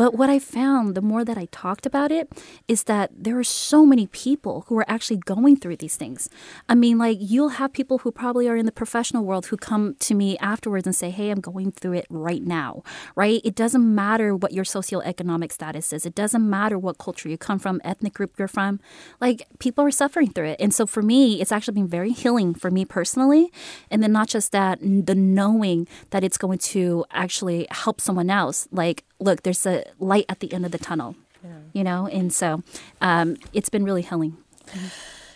But 0.00 0.14
what 0.14 0.30
I 0.30 0.38
found, 0.38 0.94
the 0.94 1.02
more 1.02 1.26
that 1.26 1.36
I 1.36 1.44
talked 1.52 1.84
about 1.84 2.10
it, 2.10 2.32
is 2.66 2.84
that 2.84 3.10
there 3.14 3.38
are 3.38 3.44
so 3.44 3.84
many 3.84 4.06
people 4.06 4.64
who 4.68 4.78
are 4.78 4.90
actually 4.90 5.18
going 5.18 5.56
through 5.56 5.76
these 5.76 5.96
things. 5.96 6.30
I 6.70 6.74
mean, 6.74 6.96
like, 6.96 7.18
you'll 7.20 7.60
have 7.60 7.74
people 7.74 7.98
who 7.98 8.10
probably 8.10 8.48
are 8.48 8.56
in 8.56 8.64
the 8.64 8.72
professional 8.72 9.26
world 9.26 9.44
who 9.44 9.58
come 9.58 9.96
to 9.96 10.14
me 10.14 10.38
afterwards 10.38 10.86
and 10.86 10.96
say, 10.96 11.10
Hey, 11.10 11.28
I'm 11.28 11.42
going 11.42 11.70
through 11.70 11.92
it 11.92 12.06
right 12.08 12.42
now, 12.42 12.82
right? 13.14 13.42
It 13.44 13.54
doesn't 13.54 13.94
matter 13.94 14.34
what 14.34 14.54
your 14.54 14.64
socioeconomic 14.64 15.52
status 15.52 15.92
is, 15.92 16.06
it 16.06 16.14
doesn't 16.14 16.48
matter 16.48 16.78
what 16.78 16.96
culture 16.96 17.28
you 17.28 17.36
come 17.36 17.58
from, 17.58 17.78
ethnic 17.84 18.14
group 18.14 18.38
you're 18.38 18.48
from. 18.48 18.80
Like, 19.20 19.48
people 19.58 19.84
are 19.84 19.90
suffering 19.90 20.30
through 20.30 20.46
it. 20.46 20.60
And 20.62 20.72
so 20.72 20.86
for 20.86 21.02
me, 21.02 21.42
it's 21.42 21.52
actually 21.52 21.74
been 21.74 21.88
very 21.88 22.12
healing 22.12 22.54
for 22.54 22.70
me 22.70 22.86
personally. 22.86 23.52
And 23.90 24.02
then 24.02 24.12
not 24.12 24.28
just 24.28 24.50
that, 24.52 24.78
the 24.80 25.14
knowing 25.14 25.86
that 26.08 26.24
it's 26.24 26.38
going 26.38 26.56
to 26.72 27.04
actually 27.10 27.66
help 27.70 28.00
someone 28.00 28.30
else. 28.30 28.66
Like, 28.72 29.04
look, 29.20 29.42
there's 29.42 29.66
a 29.66 29.84
light 29.98 30.26
at 30.28 30.40
the 30.40 30.52
end 30.52 30.64
of 30.64 30.72
the 30.72 30.78
tunnel, 30.78 31.16
yeah. 31.42 31.50
you 31.72 31.84
know? 31.84 32.06
And 32.06 32.32
so 32.32 32.62
um, 33.00 33.36
it's 33.52 33.68
been 33.68 33.84
really 33.84 34.02
healing. 34.02 34.36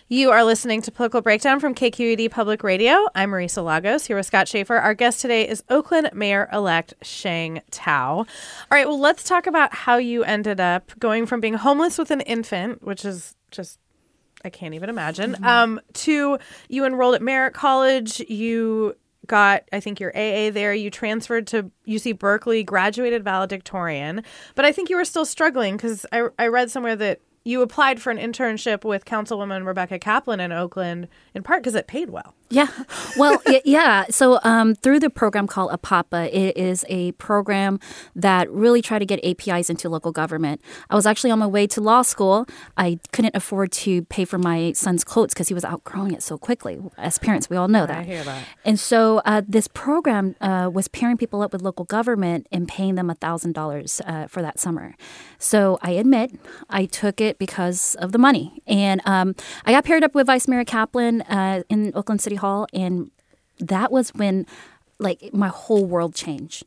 You 0.09 0.31
are 0.33 0.45
listening 0.45 0.83
to 0.83 0.93
Political 0.93 1.23
Breakdown 1.23 1.61
from 1.61 1.75
KQED 1.75 2.31
Public 2.31 2.63
Radio. 2.63 3.09
I'm 3.15 3.31
Marisa 3.31 3.65
Lagos 3.65 4.05
here 4.05 4.17
with 4.17 4.27
Scott 4.27 4.47
Shafer. 4.47 4.77
Our 4.77 4.93
guest 4.93 5.21
today 5.21 5.49
is 5.49 5.65
Oakland 5.71 6.11
Mayor 6.13 6.49
elect 6.53 6.93
Sheng 7.01 7.63
Thao. 7.71 8.19
All 8.19 8.27
right, 8.71 8.87
well, 8.87 9.01
let's 9.01 9.25
talk 9.25 9.47
about 9.47 9.75
how 9.75 9.97
you 9.97 10.23
ended 10.23 10.61
up 10.61 10.93
going 10.99 11.25
from 11.25 11.41
being 11.41 11.55
homeless 11.55 11.97
with 11.97 12.11
an 12.11 12.21
infant, 12.21 12.83
which 12.83 13.05
is 13.05 13.35
just 13.51 13.79
I 14.45 14.51
can't 14.51 14.75
even 14.75 14.91
imagine. 14.91 15.33
Mm-hmm. 15.33 15.45
Um, 15.45 15.81
to 15.95 16.39
you 16.69 16.85
enrolled 16.85 17.15
at 17.15 17.23
Merritt 17.23 17.55
College. 17.55 18.21
You 18.29 18.95
got, 19.27 19.65
I 19.73 19.81
think, 19.81 20.01
your 20.01 20.11
AA 20.17 20.51
there. 20.51 20.75
You 20.75 20.91
transferred 20.91 21.47
to 21.49 21.71
UC 21.87 22.19
Berkeley, 22.19 22.63
graduated 22.63 23.25
valedictorian. 23.25 24.23
But 24.55 24.65
I 24.65 24.73
think 24.73 24.91
you 24.91 24.97
were 24.97 25.05
still 25.05 25.25
struggling 25.25 25.77
because 25.77 26.07
I, 26.13 26.29
I 26.39 26.49
read 26.49 26.71
somewhere 26.71 26.97
that 26.97 27.21
you 27.45 27.61
applied 27.61 28.01
for 28.01 28.11
an 28.11 28.19
internship 28.19 28.85
with 28.85 29.05
Councilwoman 29.05 29.67
Rebecca 29.67 29.99
Kaplan 29.99 30.41
in 30.41 30.51
Oakland, 30.51 31.09
in 31.35 31.43
part 31.43 31.63
because 31.63 31.75
it 31.75 31.87
paid 31.87 32.11
well. 32.11 32.35
Yeah. 32.51 32.69
Well, 33.17 33.43
yeah. 33.65 34.05
So 34.11 34.39
um, 34.45 34.75
through 34.75 35.01
the 35.01 35.11
program 35.11 35.47
called 35.47 35.71
APAPA, 35.73 36.33
it 36.33 36.57
is 36.57 36.85
a 36.89 37.13
program 37.13 37.81
that 38.15 38.51
really 38.51 38.83
try 38.83 38.99
to 38.99 39.07
get 39.07 39.25
APIs 39.25 39.71
into 39.71 39.89
local 39.89 40.13
government. 40.13 40.61
I 40.91 40.95
was 40.95 41.07
actually 41.07 41.31
on 41.31 41.39
my 41.39 41.47
way 41.47 41.67
to 41.69 41.81
law 41.81 42.03
school. 42.03 42.47
I 42.77 42.99
couldn't 43.13 43.35
afford 43.35 43.73
to 43.73 44.03
pay 44.03 44.25
for 44.25 44.39
my 44.39 44.73
son's 44.73 45.05
clothes 45.05 45.35
because 45.35 45.49
he 45.49 45.55
was 45.55 45.65
outgrowing 45.65 46.13
it 46.13 46.23
so 46.23 46.39
quickly. 46.39 46.81
As 46.99 47.19
parents, 47.19 47.49
we 47.51 47.57
all 47.57 47.69
know 47.69 47.87
that. 47.87 47.99
I 47.99 48.03
hear 48.05 48.25
that. 48.25 48.45
And 48.65 48.79
so 48.79 49.23
uh, 49.25 49.43
this 49.47 49.69
program 49.69 50.37
uh, 50.41 50.71
was 50.73 50.89
pairing 50.89 51.17
people 51.17 51.43
up 51.43 51.53
with 51.53 51.63
local 51.63 51.85
government 51.85 52.47
and 52.53 52.69
paying 52.69 52.95
them 52.95 53.09
$1,000 53.09 54.01
uh, 54.07 54.27
for 54.29 54.43
that 54.43 54.59
summer. 54.59 54.95
So 55.39 55.79
I 55.83 55.93
admit 55.93 56.33
I 56.71 56.87
took 56.87 57.21
it 57.21 57.39
because 57.39 57.95
of 57.97 58.13
the 58.13 58.19
money. 58.19 58.63
And 58.67 59.01
um, 59.05 59.35
I 59.65 59.73
got 59.73 59.85
paired 59.85 60.05
up 60.05 60.15
with 60.15 60.27
Vice 60.27 60.49
Mayor 60.49 60.65
Kaplan 60.65 61.23
uh, 61.23 61.63
in 61.69 61.93
Oakland 61.95 62.21
City 62.21 62.34
Hall, 62.37 62.67
and 62.73 63.11
that 63.59 63.91
was 63.91 64.11
when 64.11 64.47
like 64.99 65.33
my 65.33 65.49
whole 65.49 65.85
world 65.87 66.15
changed. 66.15 66.65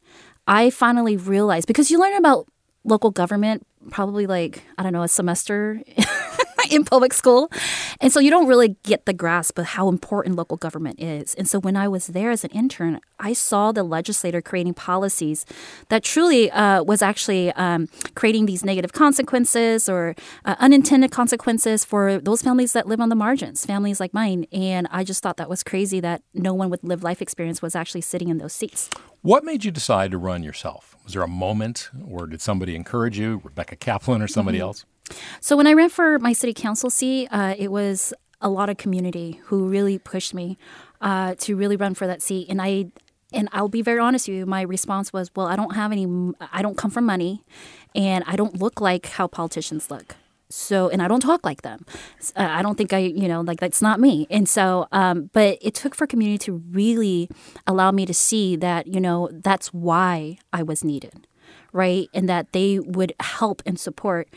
I 0.47 0.69
finally 0.69 1.17
realized 1.17 1.67
because 1.67 1.91
you 1.91 1.99
learn 1.99 2.15
about 2.15 2.47
local 2.84 3.12
government 3.12 3.65
probably 3.91 4.25
like 4.27 4.63
I 4.77 4.84
don't 4.84 4.93
know 4.93 5.03
a 5.03 5.08
semester 5.08 5.82
in 6.71 6.84
public 6.84 7.13
school. 7.13 7.51
And 7.99 8.12
so 8.12 8.19
you 8.19 8.30
don't 8.30 8.47
really 8.47 8.75
get 8.84 9.06
the 9.06 9.13
grasp 9.13 9.58
of 9.58 9.65
how 9.65 9.89
important 9.89 10.36
local 10.36 10.58
government 10.58 10.99
is. 10.99 11.34
And 11.36 11.47
so 11.47 11.60
when 11.60 11.75
I 11.75 11.88
was 11.88 12.08
there 12.08 12.32
as 12.32 12.43
an 12.43 12.51
intern, 12.51 12.99
I 13.19 13.34
saw 13.34 13.71
the 13.71 13.84
legislator 13.84 14.41
creating 14.41 14.75
policies 14.75 15.45
that 15.89 16.03
truly 16.03 16.51
uh, 16.51 16.84
was 16.84 17.01
actually 17.01 17.51
um, 17.53 17.88
creating 18.15 18.45
these 18.45 18.63
negative 18.63 18.93
consequences 18.93 19.89
or 19.89 20.15
uh, 20.45 20.56
unintended 20.60 21.12
consequences 21.12 21.84
for 21.84 22.19
those 22.19 22.41
families 22.41 22.73
that 22.73 22.88
live 22.88 22.99
on 22.99 23.10
the 23.10 23.15
margins, 23.15 23.65
families 23.65 23.99
like 23.99 24.13
mine. 24.13 24.45
And 24.51 24.88
I 24.91 25.03
just 25.03 25.23
thought 25.23 25.38
that 25.38 25.49
was 25.49 25.63
crazy 25.63 25.99
that 26.01 26.21
no 26.34 26.53
one 26.53 26.69
with 26.69 26.84
lived 26.84 27.03
life 27.03 27.21
experience 27.21 27.62
was 27.62 27.75
actually 27.75 28.01
sitting 28.01 28.30
in 28.30 28.38
those 28.38 28.53
seats. 28.53 28.89
What 29.21 29.43
made 29.43 29.65
you 29.65 29.71
decide 29.71 30.12
to 30.12 30.17
run 30.17 30.43
yourself? 30.43 30.95
Was 31.03 31.13
there 31.13 31.23
a 31.23 31.27
moment, 31.27 31.89
or 32.08 32.27
did 32.27 32.41
somebody 32.41 32.75
encourage 32.75 33.17
you, 33.17 33.41
Rebecca 33.43 33.75
Kaplan 33.75 34.21
or 34.21 34.27
somebody 34.27 34.60
mm-hmm. 34.60 34.67
else? 34.67 34.86
So 35.39 35.55
when 35.57 35.67
I 35.67 35.73
ran 35.73 35.89
for 35.89 36.19
my 36.19 36.33
city 36.33 36.53
council 36.53 36.89
seat, 36.89 37.27
uh, 37.31 37.55
it 37.57 37.71
was 37.71 38.13
a 38.41 38.49
lot 38.49 38.69
of 38.69 38.77
community 38.77 39.39
who 39.45 39.67
really 39.67 39.97
pushed 39.97 40.33
me 40.33 40.57
uh, 41.01 41.35
to 41.39 41.55
really 41.55 41.75
run 41.75 41.93
for 41.93 42.07
that 42.07 42.21
seat, 42.21 42.47
and 42.49 42.61
I. 42.61 42.87
And 43.33 43.49
I'll 43.51 43.67
be 43.67 43.81
very 43.81 43.99
honest 43.99 44.29
with 44.29 44.37
you. 44.37 44.45
My 44.45 44.61
response 44.61 45.11
was, 45.11 45.29
"Well, 45.35 45.47
I 45.47 45.57
don't 45.57 45.75
have 45.75 45.91
any. 45.91 46.07
I 46.53 46.61
don't 46.61 46.77
come 46.77 46.89
from 46.89 47.05
money, 47.05 47.43
and 47.93 48.23
I 48.25 48.37
don't 48.37 48.57
look 48.57 48.79
like 48.79 49.05
how 49.07 49.27
politicians 49.27 49.91
look 49.91 50.15
so 50.49 50.89
and 50.89 51.01
i 51.01 51.07
don't 51.07 51.19
talk 51.19 51.43
like 51.45 51.61
them 51.61 51.85
uh, 52.35 52.47
i 52.49 52.61
don't 52.61 52.77
think 52.77 52.93
i 52.93 52.99
you 52.99 53.27
know 53.27 53.41
like 53.41 53.59
that's 53.59 53.81
not 53.81 53.99
me 53.99 54.27
and 54.29 54.47
so 54.47 54.87
um, 54.91 55.29
but 55.33 55.57
it 55.61 55.73
took 55.73 55.93
for 55.93 56.07
community 56.07 56.37
to 56.37 56.63
really 56.71 57.29
allow 57.65 57.91
me 57.91 58.05
to 58.05 58.13
see 58.13 58.55
that 58.55 58.87
you 58.87 58.99
know 58.99 59.29
that's 59.33 59.73
why 59.73 60.37
i 60.53 60.63
was 60.63 60.83
needed 60.83 61.27
right 61.73 62.09
and 62.13 62.29
that 62.29 62.53
they 62.53 62.79
would 62.79 63.13
help 63.19 63.61
and 63.65 63.79
support 63.79 64.29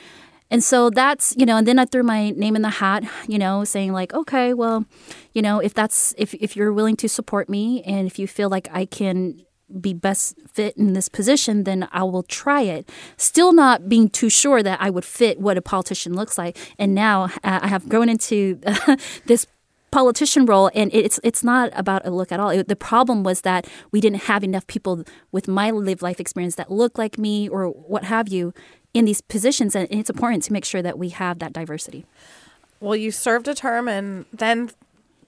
And 0.51 0.65
so 0.65 0.91
that's, 0.91 1.35
you 1.37 1.47
know, 1.47 1.57
and 1.57 1.67
then 1.67 1.79
I 1.79 1.85
threw 1.85 2.03
my 2.03 2.31
name 2.31 2.57
in 2.57 2.63
the 2.63 2.71
hat, 2.71 3.05
you 3.29 3.39
know, 3.39 3.65
saying 3.65 3.93
like, 3.93 4.13
okay, 4.13 4.53
well, 4.53 4.85
you 5.33 5.43
know, 5.43 5.61
if 5.61 5.75
that's 5.75 6.15
if 6.19 6.35
if 6.35 6.57
you're 6.57 6.73
willing 6.73 6.97
to 6.97 7.09
support 7.09 7.49
me 7.49 7.83
and 7.85 8.07
if 8.07 8.19
you 8.19 8.27
feel 8.27 8.49
like 8.49 8.69
I 8.73 8.85
can 8.85 9.41
be 9.81 9.95
best 9.95 10.37
fit 10.53 10.77
in 10.77 10.95
this 10.95 11.09
position, 11.09 11.65
then 11.65 11.89
I 11.93 12.03
will 12.03 12.25
try 12.25 12.63
it. 12.63 12.91
Still 13.17 13.53
not 13.53 13.89
being 13.89 14.09
too 14.09 14.29
sure 14.29 14.63
that 14.63 14.81
I 14.81 14.91
would 14.91 15.05
fit 15.05 15.41
what 15.41 15.57
a 15.57 15.63
politician 15.63 16.15
looks 16.15 16.37
like. 16.37 16.57
And 16.79 16.95
now 16.95 17.25
uh, 17.45 17.61
I 17.63 17.69
have 17.69 17.89
grown 17.89 18.09
into 18.09 18.59
uh, 18.67 18.97
this 19.27 19.47
politician 19.91 20.47
role 20.47 20.71
and 20.73 20.89
it's 20.95 21.19
it's 21.25 21.43
not 21.43 21.69
about 21.75 22.07
a 22.07 22.11
look 22.11 22.31
at 22.31 22.39
all 22.39 22.51
it, 22.51 22.69
the 22.69 22.77
problem 22.77 23.25
was 23.25 23.41
that 23.41 23.67
we 23.91 24.01
didn't 24.01 24.23
have 24.23 24.45
enough 24.45 24.65
people 24.69 25.05
with 25.33 25.49
my 25.49 25.71
live 25.71 26.01
life 26.01 26.21
experience 26.21 26.55
that 26.55 26.71
look 26.71 26.97
like 26.97 27.19
me 27.19 27.49
or 27.49 27.67
what 27.67 28.05
have 28.05 28.29
you 28.29 28.55
in 28.93 29.05
these 29.05 29.21
positions 29.21 29.75
and 29.75 29.87
it's 29.91 30.11
important 30.11 30.43
to 30.45 30.53
make 30.53 30.65
sure 30.65 30.83
that 30.83 30.99
we 30.99 31.11
have 31.11 31.39
that 31.39 31.53
diversity. 31.53 32.05
Well 32.81 32.97
you 32.97 33.11
served 33.11 33.49
a 33.49 33.55
term 33.55 33.89
and 33.89 34.27
then 34.33 34.71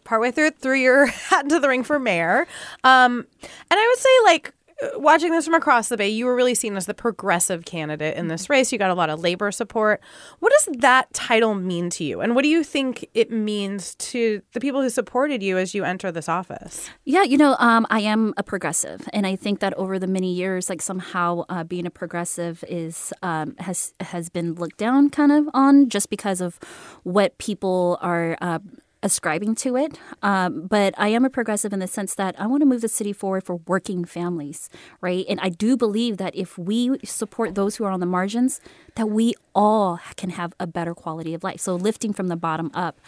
partway 0.05 0.31
through 0.31 0.47
it, 0.47 0.59
threw 0.59 0.75
your 0.75 1.07
hat 1.31 1.45
into 1.45 1.61
the 1.61 1.69
ring 1.69 1.85
for 1.85 1.99
mayor. 1.99 2.47
Um, 2.85 3.27
and 3.43 3.81
i 3.81 3.87
would 3.89 3.99
say 3.99 4.11
like 4.25 4.55
watching 4.97 5.31
this 5.31 5.45
from 5.45 5.55
across 5.55 5.89
the 5.89 5.97
bay, 5.97 6.09
you 6.09 6.27
were 6.27 6.35
really 6.35 6.55
seen 6.55 6.77
as 6.77 6.87
the 6.87 6.95
progressive 6.95 7.65
candidate 7.65 8.17
in 8.17 8.29
this 8.29 8.49
race. 8.51 8.73
You 8.73 8.79
got 8.79 8.91
a 8.91 8.95
lot 8.95 9.11
of 9.11 9.21
labor 9.21 9.51
support. 9.51 10.01
What 10.41 10.53
does 10.53 10.69
that 10.79 11.13
title 11.13 11.55
mean 11.55 11.91
to 11.91 12.05
you? 12.05 12.21
And 12.21 12.35
what 12.35 12.43
do 12.43 12.49
you 12.49 12.65
think 12.65 13.09
it 13.15 13.31
means 13.31 13.95
to 13.97 14.43
the 14.53 14.61
people 14.61 14.83
who 14.83 14.91
supported 14.91 15.43
you 15.43 15.59
as 15.59 15.75
you 15.75 15.85
enter 15.85 16.11
this 16.11 16.29
office? 16.29 16.89
Yeah, 17.05 17.23
you 17.23 17.37
know, 17.37 17.57
um, 17.59 17.87
I 17.91 18.01
am 18.01 18.35
a 18.37 18.43
progressive. 18.43 19.09
And 19.13 19.27
I 19.27 19.37
think 19.37 19.61
that 19.61 19.75
over 19.75 19.99
the 19.99 20.07
many 20.07 20.33
years, 20.33 20.69
like 20.69 20.83
somehow 20.83 21.45
uh, 21.49 21.65
being 21.65 21.87
a 21.87 21.91
progressive 21.91 22.65
is 22.69 23.13
um, 23.23 23.57
has 23.59 23.95
has 24.01 24.29
been 24.29 24.55
looked 24.55 24.79
down 24.79 25.11
kind 25.11 25.33
of 25.33 25.49
on 25.55 25.89
just 25.89 26.11
because 26.11 26.41
of 26.41 26.59
what 27.03 27.39
people 27.39 27.99
are 28.01 28.37
uh, 28.41 28.59
ascribing 29.03 29.55
to 29.57 29.77
it. 29.77 29.99
Um, 30.23 30.67
but 30.67 30.95
I 30.97 31.09
am 31.09 31.25
a 31.25 31.31
progressive 31.31 31.73
in 31.73 31.81
the 31.81 31.87
sense 31.87 32.15
that 32.15 32.35
I 32.39 32.47
want 32.47 32.63
to 32.63 32.67
move 32.67 32.81
the 32.81 32.89
city 32.89 33.13
forward 33.13 33.45
for 33.45 33.57
working 33.67 34.05
families, 34.05 34.69
right? 35.01 35.25
And 35.29 35.41
I 35.41 35.49
do 35.49 35.77
believe 35.77 36.17
that 36.19 36.35
if 36.37 36.57
we 36.57 36.99
support 37.05 37.55
those 37.55 37.77
who 37.77 37.85
are 37.85 37.91
on 37.91 38.01
the 38.01 38.07
margins, 38.07 38.61
that 38.95 39.09
we 39.09 39.35
all 39.55 40.01
can 40.17 40.31
have 40.31 40.55
a 40.59 40.67
better 40.67 40.95
quality 40.95 41.35
of 41.35 41.45
life. 41.45 41.61
So 41.61 41.75
lifting 41.75 42.13
from 42.13 42.29
the 42.29 42.37
bottom 42.37 42.71
up. 42.75 42.99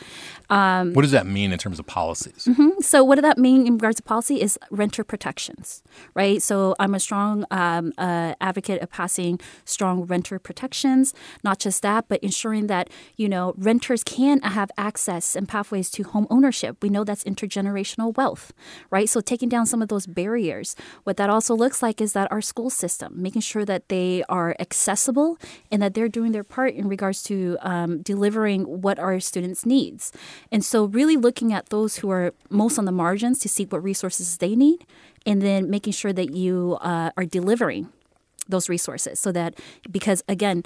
Um, 0.50 0.92
what 0.92 1.02
does 1.02 1.10
that 1.12 1.26
mean 1.26 1.52
in 1.52 1.58
terms 1.58 1.78
of 1.78 1.86
policies? 1.86 2.46
Mm-hmm. 2.48 2.80
So 2.80 3.02
what 3.02 3.16
does 3.16 3.22
that 3.22 3.38
mean 3.38 3.66
in 3.66 3.74
regards 3.74 3.96
to 3.96 4.02
policy 4.02 4.40
is 4.40 4.58
renter 4.70 5.04
protections, 5.04 5.82
right? 6.14 6.42
So 6.42 6.74
I'm 6.78 6.94
a 6.94 7.00
strong 7.00 7.44
um, 7.50 7.92
uh, 7.98 8.34
advocate 8.40 8.82
of 8.82 8.90
passing 8.90 9.40
strong 9.64 10.04
renter 10.04 10.38
protections. 10.38 11.14
Not 11.42 11.58
just 11.58 11.82
that, 11.82 12.06
but 12.08 12.20
ensuring 12.22 12.66
that 12.66 12.90
you 13.16 13.28
know 13.28 13.54
renters 13.56 14.04
can 14.04 14.40
have 14.42 14.70
access 14.76 15.36
and 15.36 15.48
pathways 15.48 15.90
to 15.90 16.02
home 16.02 16.26
ownership. 16.30 16.76
We 16.82 16.88
know 16.88 17.04
that's 17.04 17.24
intergenerational 17.24 18.16
wealth, 18.16 18.52
right? 18.90 19.08
So 19.08 19.20
taking 19.20 19.48
down 19.48 19.66
some 19.66 19.82
of 19.82 19.88
those 19.88 20.06
barriers. 20.06 20.76
What 21.04 21.16
that 21.16 21.30
also 21.30 21.54
looks 21.54 21.82
like 21.82 22.00
is 22.00 22.12
that 22.12 22.30
our 22.30 22.40
school 22.40 22.70
system, 22.70 23.14
making 23.16 23.42
sure 23.42 23.64
that 23.64 23.88
they 23.88 24.24
are 24.28 24.54
accessible 24.58 25.38
and 25.74 25.82
that 25.82 25.92
they're 25.94 26.08
doing 26.08 26.30
their 26.30 26.44
part 26.44 26.72
in 26.72 26.86
regards 26.86 27.20
to 27.24 27.58
um, 27.60 28.00
delivering 28.00 28.80
what 28.80 28.96
our 29.00 29.18
students 29.18 29.66
needs. 29.66 30.12
And 30.52 30.64
so, 30.64 30.84
really 30.84 31.16
looking 31.16 31.52
at 31.52 31.70
those 31.70 31.96
who 31.96 32.10
are 32.10 32.32
most 32.48 32.78
on 32.78 32.84
the 32.84 32.92
margins 32.92 33.40
to 33.40 33.48
see 33.48 33.64
what 33.64 33.82
resources 33.82 34.36
they 34.36 34.54
need, 34.54 34.86
and 35.26 35.42
then 35.42 35.68
making 35.68 35.92
sure 35.92 36.12
that 36.12 36.30
you 36.32 36.78
uh, 36.80 37.10
are 37.16 37.24
delivering 37.24 37.88
those 38.46 38.68
resources 38.68 39.18
so 39.18 39.32
that 39.32 39.58
because 39.90 40.22
again 40.28 40.62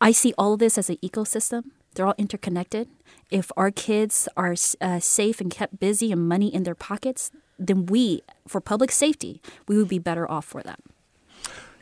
i 0.00 0.10
see 0.10 0.34
all 0.36 0.54
of 0.54 0.58
this 0.58 0.76
as 0.76 0.90
an 0.90 0.96
ecosystem. 0.96 1.62
They're 1.94 2.06
all 2.06 2.18
interconnected. 2.18 2.88
If 3.30 3.52
our 3.56 3.70
kids 3.70 4.28
are 4.36 4.56
uh, 4.80 4.98
safe 4.98 5.40
and 5.40 5.48
kept 5.48 5.78
busy 5.78 6.10
and 6.10 6.28
money 6.28 6.52
in 6.52 6.64
their 6.64 6.74
pockets 6.74 7.30
then 7.56 7.86
we 7.86 8.22
for 8.48 8.60
public 8.60 8.90
safety 8.90 9.40
we 9.68 9.78
would 9.78 9.88
be 9.88 10.00
better 10.00 10.28
off 10.28 10.44
for 10.44 10.60
that 10.62 10.80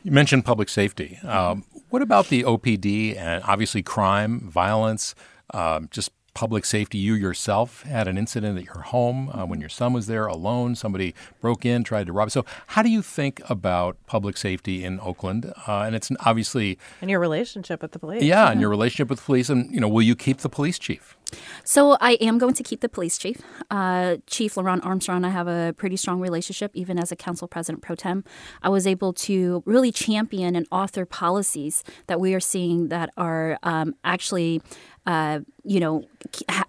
you 0.03 0.11
mentioned 0.11 0.45
public 0.45 0.69
safety. 0.69 1.17
Um, 1.23 1.65
what 1.89 2.01
about 2.01 2.27
the 2.27 2.43
OPD 2.43 3.17
and 3.17 3.43
obviously 3.43 3.81
crime, 3.81 4.39
violence, 4.41 5.15
um, 5.53 5.87
just 5.91 6.11
public 6.33 6.65
safety? 6.65 6.97
You 6.97 7.15
yourself 7.15 7.83
had 7.83 8.07
an 8.07 8.17
incident 8.17 8.57
at 8.57 8.65
your 8.65 8.81
home 8.81 9.29
uh, 9.29 9.45
when 9.45 9.59
your 9.59 9.69
son 9.69 9.93
was 9.93 10.07
there 10.07 10.27
alone. 10.27 10.75
Somebody 10.75 11.15
broke 11.41 11.65
in, 11.65 11.83
tried 11.83 12.07
to 12.07 12.13
rob. 12.13 12.31
So, 12.31 12.45
how 12.67 12.83
do 12.83 12.89
you 12.89 13.01
think 13.01 13.41
about 13.49 13.97
public 14.05 14.37
safety 14.37 14.83
in 14.83 14.99
Oakland? 14.99 15.51
Uh, 15.67 15.81
and 15.81 15.95
it's 15.95 16.11
obviously 16.25 16.77
and 17.01 17.09
your 17.09 17.19
relationship 17.19 17.81
with 17.81 17.91
the 17.91 17.99
police. 17.99 18.23
Yeah, 18.23 18.45
yeah, 18.45 18.51
and 18.51 18.61
your 18.61 18.69
relationship 18.69 19.09
with 19.09 19.19
the 19.19 19.25
police, 19.25 19.49
and 19.49 19.73
you 19.73 19.79
know, 19.79 19.89
will 19.89 20.03
you 20.03 20.15
keep 20.15 20.39
the 20.39 20.49
police 20.49 20.79
chief? 20.79 21.17
So 21.63 21.97
I 21.99 22.13
am 22.13 22.37
going 22.37 22.53
to 22.55 22.63
keep 22.63 22.81
the 22.81 22.89
police 22.89 23.17
chief, 23.17 23.41
uh, 23.69 24.17
Chief 24.27 24.55
LeRonne 24.55 24.85
Armstrong. 24.85 25.23
I 25.25 25.29
have 25.29 25.47
a 25.47 25.73
pretty 25.77 25.97
strong 25.97 26.19
relationship, 26.19 26.71
even 26.73 26.97
as 26.97 27.11
a 27.11 27.15
council 27.15 27.47
president 27.47 27.81
pro 27.81 27.95
tem. 27.95 28.23
I 28.61 28.69
was 28.69 28.87
able 28.87 29.13
to 29.13 29.63
really 29.65 29.91
champion 29.91 30.55
and 30.55 30.67
author 30.71 31.05
policies 31.05 31.83
that 32.07 32.19
we 32.19 32.33
are 32.33 32.39
seeing 32.39 32.89
that 32.89 33.09
are 33.17 33.57
um, 33.63 33.95
actually. 34.03 34.61
Uh, 35.05 35.39
you 35.63 35.79
know, 35.79 36.03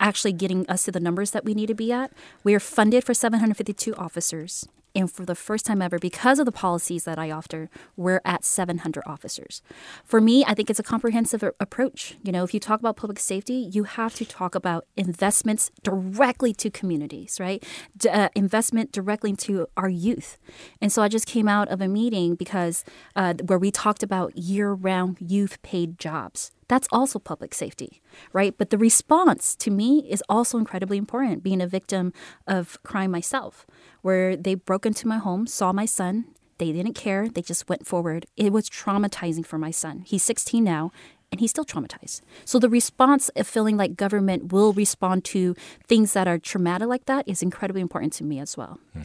actually 0.00 0.32
getting 0.32 0.66
us 0.70 0.84
to 0.84 0.92
the 0.92 1.00
numbers 1.00 1.32
that 1.32 1.44
we 1.44 1.52
need 1.52 1.66
to 1.66 1.74
be 1.74 1.92
at. 1.92 2.10
We 2.42 2.54
are 2.54 2.60
funded 2.60 3.04
for 3.04 3.12
752 3.12 3.94
officers 3.96 4.66
and 4.94 5.10
for 5.10 5.24
the 5.24 5.34
first 5.34 5.66
time 5.66 5.80
ever, 5.80 5.98
because 5.98 6.38
of 6.38 6.46
the 6.46 6.52
policies 6.52 7.04
that 7.04 7.18
I 7.18 7.30
offer, 7.30 7.68
we're 7.96 8.20
at 8.24 8.44
700 8.44 9.02
officers. 9.06 9.62
For 10.04 10.20
me, 10.20 10.44
I 10.46 10.54
think 10.54 10.70
it's 10.70 10.80
a 10.80 10.84
comprehensive 10.84 11.42
approach. 11.60 12.16
You 12.22 12.32
know, 12.32 12.44
if 12.44 12.52
you 12.52 12.60
talk 12.60 12.80
about 12.80 12.96
public 12.96 13.18
safety, 13.18 13.68
you 13.72 13.84
have 13.84 14.14
to 14.16 14.24
talk 14.24 14.54
about 14.54 14.86
investments 14.96 15.70
directly 15.82 16.52
to 16.54 16.70
communities, 16.70 17.38
right? 17.38 17.64
D- 17.96 18.08
uh, 18.08 18.28
investment 18.34 18.92
directly 18.92 19.34
to 19.36 19.66
our 19.76 19.88
youth. 19.88 20.38
And 20.80 20.92
so 20.92 21.02
I 21.02 21.08
just 21.08 21.26
came 21.26 21.48
out 21.48 21.68
of 21.68 21.80
a 21.80 21.88
meeting 21.88 22.34
because 22.34 22.84
uh, 23.14 23.34
where 23.46 23.58
we 23.58 23.70
talked 23.70 24.02
about 24.02 24.36
year-round 24.36 25.18
youth 25.20 25.60
paid 25.62 25.98
jobs. 25.98 26.52
That's 26.70 26.86
also 26.92 27.18
public 27.18 27.52
safety, 27.52 28.00
right? 28.32 28.54
But 28.56 28.70
the 28.70 28.78
response 28.78 29.56
to 29.56 29.72
me 29.72 30.06
is 30.08 30.22
also 30.28 30.56
incredibly 30.56 30.98
important, 30.98 31.42
being 31.42 31.60
a 31.60 31.66
victim 31.66 32.12
of 32.46 32.80
crime 32.84 33.10
myself 33.10 33.66
where 34.02 34.36
they 34.36 34.54
broke 34.54 34.86
into 34.86 35.08
my 35.08 35.18
home, 35.18 35.48
saw 35.48 35.72
my 35.72 35.84
son. 35.84 36.26
They 36.58 36.70
didn't 36.70 36.94
care. 36.94 37.28
They 37.28 37.42
just 37.42 37.68
went 37.68 37.88
forward. 37.88 38.24
It 38.36 38.52
was 38.52 38.70
traumatizing 38.70 39.44
for 39.44 39.58
my 39.58 39.72
son. 39.72 40.04
He's 40.06 40.22
16 40.22 40.62
now, 40.62 40.92
and 41.32 41.40
he's 41.40 41.50
still 41.50 41.64
traumatized. 41.64 42.20
So 42.44 42.60
the 42.60 42.68
response 42.68 43.30
of 43.30 43.48
feeling 43.48 43.76
like 43.76 43.96
government 43.96 44.52
will 44.52 44.72
respond 44.72 45.24
to 45.24 45.56
things 45.88 46.12
that 46.12 46.28
are 46.28 46.38
traumatic 46.38 46.86
like 46.86 47.06
that 47.06 47.26
is 47.26 47.42
incredibly 47.42 47.80
important 47.80 48.12
to 48.14 48.24
me 48.24 48.38
as 48.38 48.56
well. 48.56 48.78
Hmm. 48.92 49.02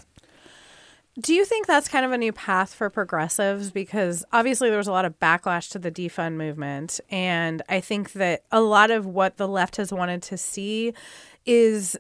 Do 1.20 1.34
you 1.34 1.46
think 1.46 1.66
that's 1.66 1.88
kind 1.88 2.06
of 2.06 2.12
a 2.12 2.18
new 2.18 2.34
path 2.34 2.74
for 2.74 2.90
progressives? 2.90 3.72
Because 3.72 4.26
obviously 4.34 4.70
there 4.70 4.78
was 4.78 4.88
a 4.88 4.92
lot 4.92 5.06
of 5.06 5.18
backlash 5.20 5.70
to 5.72 5.80
the 5.80 5.92
defund 5.92 6.34
movement. 6.34 7.00
And 7.10 7.62
I 7.70 7.80
think 7.80 8.14
that 8.14 8.44
a 8.52 8.60
lot 8.60 8.92
of 8.92 9.06
what 9.06 9.38
the 9.38 9.48
left 9.48 9.78
has 9.78 9.94
wanted 9.94 10.22
to 10.24 10.38
see 10.38 10.94
is 11.46 11.98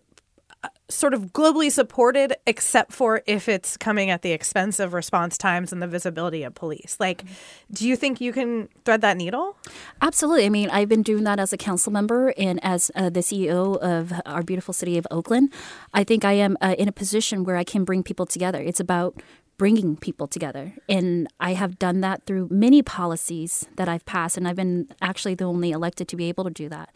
sort 0.89 1.13
of 1.13 1.33
globally 1.33 1.71
supported, 1.71 2.35
except 2.45 2.91
for 2.91 3.21
if 3.25 3.49
it's 3.49 3.77
coming 3.77 4.09
at 4.09 4.21
the 4.21 4.31
expense 4.31 4.79
of 4.79 4.93
response 4.93 5.37
times 5.37 5.73
and 5.73 5.81
the 5.81 5.87
visibility 5.87 6.43
of 6.43 6.53
police. 6.53 6.97
Like, 6.99 7.23
do 7.71 7.87
you 7.87 7.95
think 7.95 8.21
you 8.21 8.31
can 8.31 8.69
thread 8.85 9.01
that 9.01 9.17
needle? 9.17 9.57
Absolutely. 10.01 10.45
I 10.45 10.49
mean, 10.49 10.69
I've 10.69 10.89
been 10.89 11.03
doing 11.03 11.23
that 11.23 11.39
as 11.39 11.53
a 11.53 11.57
council 11.57 11.91
member 11.91 12.33
and 12.37 12.59
as 12.63 12.91
uh, 12.95 13.09
the 13.09 13.21
CEO 13.21 13.77
of 13.77 14.13
our 14.25 14.43
beautiful 14.43 14.73
city 14.73 14.97
of 14.97 15.07
Oakland. 15.09 15.51
I 15.93 16.03
think 16.03 16.23
I 16.23 16.33
am 16.33 16.57
uh, 16.61 16.75
in 16.77 16.87
a 16.87 16.91
position 16.91 17.43
where 17.43 17.57
I 17.57 17.63
can 17.63 17.83
bring 17.83 18.03
people 18.03 18.25
together. 18.25 18.61
It's 18.61 18.79
about 18.79 19.21
bringing 19.57 19.95
people 19.95 20.27
together. 20.27 20.73
And 20.89 21.27
I 21.39 21.53
have 21.53 21.79
done 21.79 22.01
that 22.01 22.25
through 22.25 22.49
many 22.51 22.81
policies 22.81 23.65
that 23.75 23.87
I've 23.87 24.05
passed, 24.05 24.37
and 24.37 24.47
I've 24.47 24.55
been 24.55 24.89
actually 25.01 25.35
the 25.35 25.45
only 25.45 25.71
elected 25.71 26.07
to 26.09 26.15
be 26.15 26.29
able 26.29 26.43
to 26.43 26.49
do 26.49 26.69
that. 26.69 26.89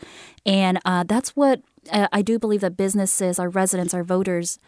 And 0.46 0.80
uh, 0.86 1.04
that's 1.04 1.36
what 1.36 1.62
uh, 1.92 2.08
I 2.12 2.22
do 2.22 2.38
believe 2.38 2.62
that 2.62 2.76
businesses, 2.76 3.40
our 3.40 3.50
residents, 3.50 3.94
our 3.94 4.04
voters, 4.04 4.60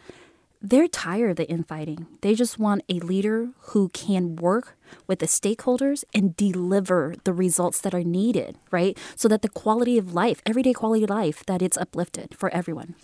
they're 0.64 0.86
tired 0.86 1.30
of 1.30 1.36
the 1.36 1.48
infighting. 1.48 2.06
They 2.20 2.34
just 2.34 2.58
want 2.58 2.84
a 2.88 3.00
leader 3.00 3.48
who 3.58 3.88
can 3.88 4.36
work 4.36 4.78
with 5.08 5.18
the 5.18 5.26
stakeholders 5.26 6.04
and 6.14 6.36
deliver 6.36 7.16
the 7.24 7.32
results 7.32 7.80
that 7.80 7.92
are 7.94 8.04
needed, 8.04 8.56
right? 8.70 8.96
So 9.16 9.26
that 9.28 9.42
the 9.42 9.48
quality 9.48 9.98
of 9.98 10.14
life, 10.14 10.40
everyday 10.46 10.72
quality 10.72 11.02
of 11.04 11.10
life, 11.10 11.44
that 11.46 11.62
it's 11.62 11.76
uplifted 11.76 12.36
for 12.36 12.48
everyone. 12.50 12.94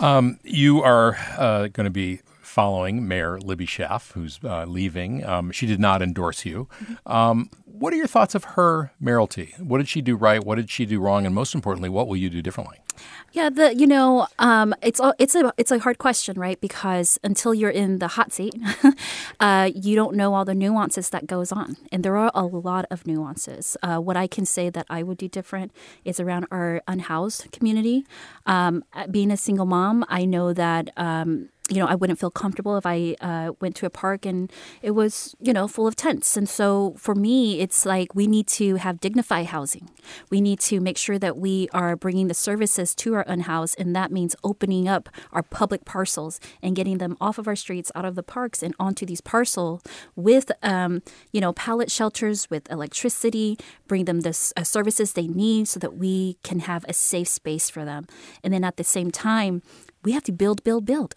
Um, 0.00 0.38
you 0.42 0.82
are 0.82 1.16
uh, 1.36 1.68
going 1.68 1.84
to 1.84 1.90
be 1.90 2.20
following 2.58 3.06
Mayor 3.06 3.38
Libby 3.38 3.66
Schaaf, 3.66 4.10
who's 4.14 4.40
uh, 4.42 4.64
leaving. 4.64 5.24
Um, 5.24 5.52
she 5.52 5.64
did 5.64 5.78
not 5.78 6.02
endorse 6.02 6.44
you. 6.44 6.66
Um, 7.06 7.50
what 7.64 7.92
are 7.92 7.96
your 7.96 8.08
thoughts 8.08 8.34
of 8.34 8.42
her 8.56 8.90
mayoralty? 9.00 9.54
What 9.60 9.78
did 9.78 9.88
she 9.88 10.02
do 10.02 10.16
right? 10.16 10.44
What 10.44 10.56
did 10.56 10.68
she 10.68 10.84
do 10.84 10.98
wrong? 10.98 11.24
And 11.24 11.32
most 11.32 11.54
importantly, 11.54 11.88
what 11.88 12.08
will 12.08 12.16
you 12.16 12.28
do 12.28 12.42
differently? 12.42 12.78
Yeah, 13.30 13.48
the 13.48 13.76
you 13.76 13.86
know, 13.86 14.26
um, 14.40 14.74
it's 14.82 15.00
it's 15.20 15.36
a 15.36 15.52
it's 15.56 15.70
a 15.70 15.78
hard 15.78 15.98
question, 15.98 16.36
right? 16.36 16.60
Because 16.60 17.16
until 17.22 17.54
you're 17.54 17.70
in 17.70 18.00
the 18.00 18.08
hot 18.08 18.32
seat, 18.32 18.56
uh, 19.40 19.70
you 19.72 19.94
don't 19.94 20.16
know 20.16 20.34
all 20.34 20.44
the 20.44 20.54
nuances 20.54 21.10
that 21.10 21.28
goes 21.28 21.52
on, 21.52 21.76
and 21.92 22.04
there 22.04 22.16
are 22.16 22.32
a 22.34 22.44
lot 22.44 22.86
of 22.90 23.06
nuances. 23.06 23.76
Uh, 23.84 23.98
what 23.98 24.16
I 24.16 24.26
can 24.26 24.44
say 24.44 24.68
that 24.68 24.86
I 24.90 25.04
would 25.04 25.18
do 25.18 25.28
different 25.28 25.70
is 26.04 26.18
around 26.18 26.46
our 26.50 26.82
unhoused 26.88 27.52
community. 27.52 28.04
Um, 28.46 28.82
being 29.12 29.30
a 29.30 29.36
single 29.36 29.66
mom, 29.66 30.04
I 30.08 30.24
know 30.24 30.52
that. 30.52 30.90
Um, 30.96 31.50
you 31.68 31.76
know, 31.76 31.86
I 31.86 31.94
wouldn't 31.94 32.18
feel 32.18 32.30
comfortable 32.30 32.76
if 32.78 32.86
I 32.86 33.14
uh, 33.20 33.52
went 33.60 33.76
to 33.76 33.86
a 33.86 33.90
park 33.90 34.24
and 34.24 34.50
it 34.80 34.92
was, 34.92 35.34
you 35.38 35.52
know, 35.52 35.68
full 35.68 35.86
of 35.86 35.96
tents. 35.96 36.36
And 36.36 36.48
so 36.48 36.94
for 36.96 37.14
me, 37.14 37.60
it's 37.60 37.84
like 37.84 38.14
we 38.14 38.26
need 38.26 38.46
to 38.48 38.76
have 38.76 39.00
dignified 39.00 39.46
housing. 39.46 39.90
We 40.30 40.40
need 40.40 40.60
to 40.60 40.80
make 40.80 40.96
sure 40.96 41.18
that 41.18 41.36
we 41.36 41.68
are 41.74 41.94
bringing 41.94 42.28
the 42.28 42.34
services 42.34 42.94
to 42.96 43.14
our 43.14 43.24
unhoused, 43.26 43.78
and 43.78 43.94
that 43.94 44.10
means 44.10 44.34
opening 44.42 44.88
up 44.88 45.10
our 45.30 45.42
public 45.42 45.84
parcels 45.84 46.40
and 46.62 46.74
getting 46.74 46.98
them 46.98 47.16
off 47.20 47.38
of 47.38 47.46
our 47.46 47.56
streets, 47.56 47.92
out 47.94 48.06
of 48.06 48.14
the 48.14 48.22
parks, 48.22 48.62
and 48.62 48.74
onto 48.80 49.04
these 49.04 49.20
parcels 49.20 49.82
with, 50.16 50.50
um, 50.62 51.02
you 51.32 51.40
know, 51.40 51.52
pallet 51.52 51.90
shelters 51.90 52.48
with 52.48 52.70
electricity, 52.70 53.58
bring 53.86 54.06
them 54.06 54.20
the 54.20 54.52
uh, 54.56 54.64
services 54.64 55.12
they 55.12 55.26
need 55.26 55.68
so 55.68 55.78
that 55.78 55.96
we 55.96 56.38
can 56.42 56.60
have 56.60 56.84
a 56.88 56.94
safe 56.94 57.28
space 57.28 57.68
for 57.68 57.84
them. 57.84 58.06
And 58.42 58.54
then 58.54 58.64
at 58.64 58.78
the 58.78 58.84
same 58.84 59.10
time, 59.10 59.62
we 60.02 60.12
have 60.12 60.22
to 60.24 60.32
build, 60.32 60.64
build, 60.64 60.86
build 60.86 61.14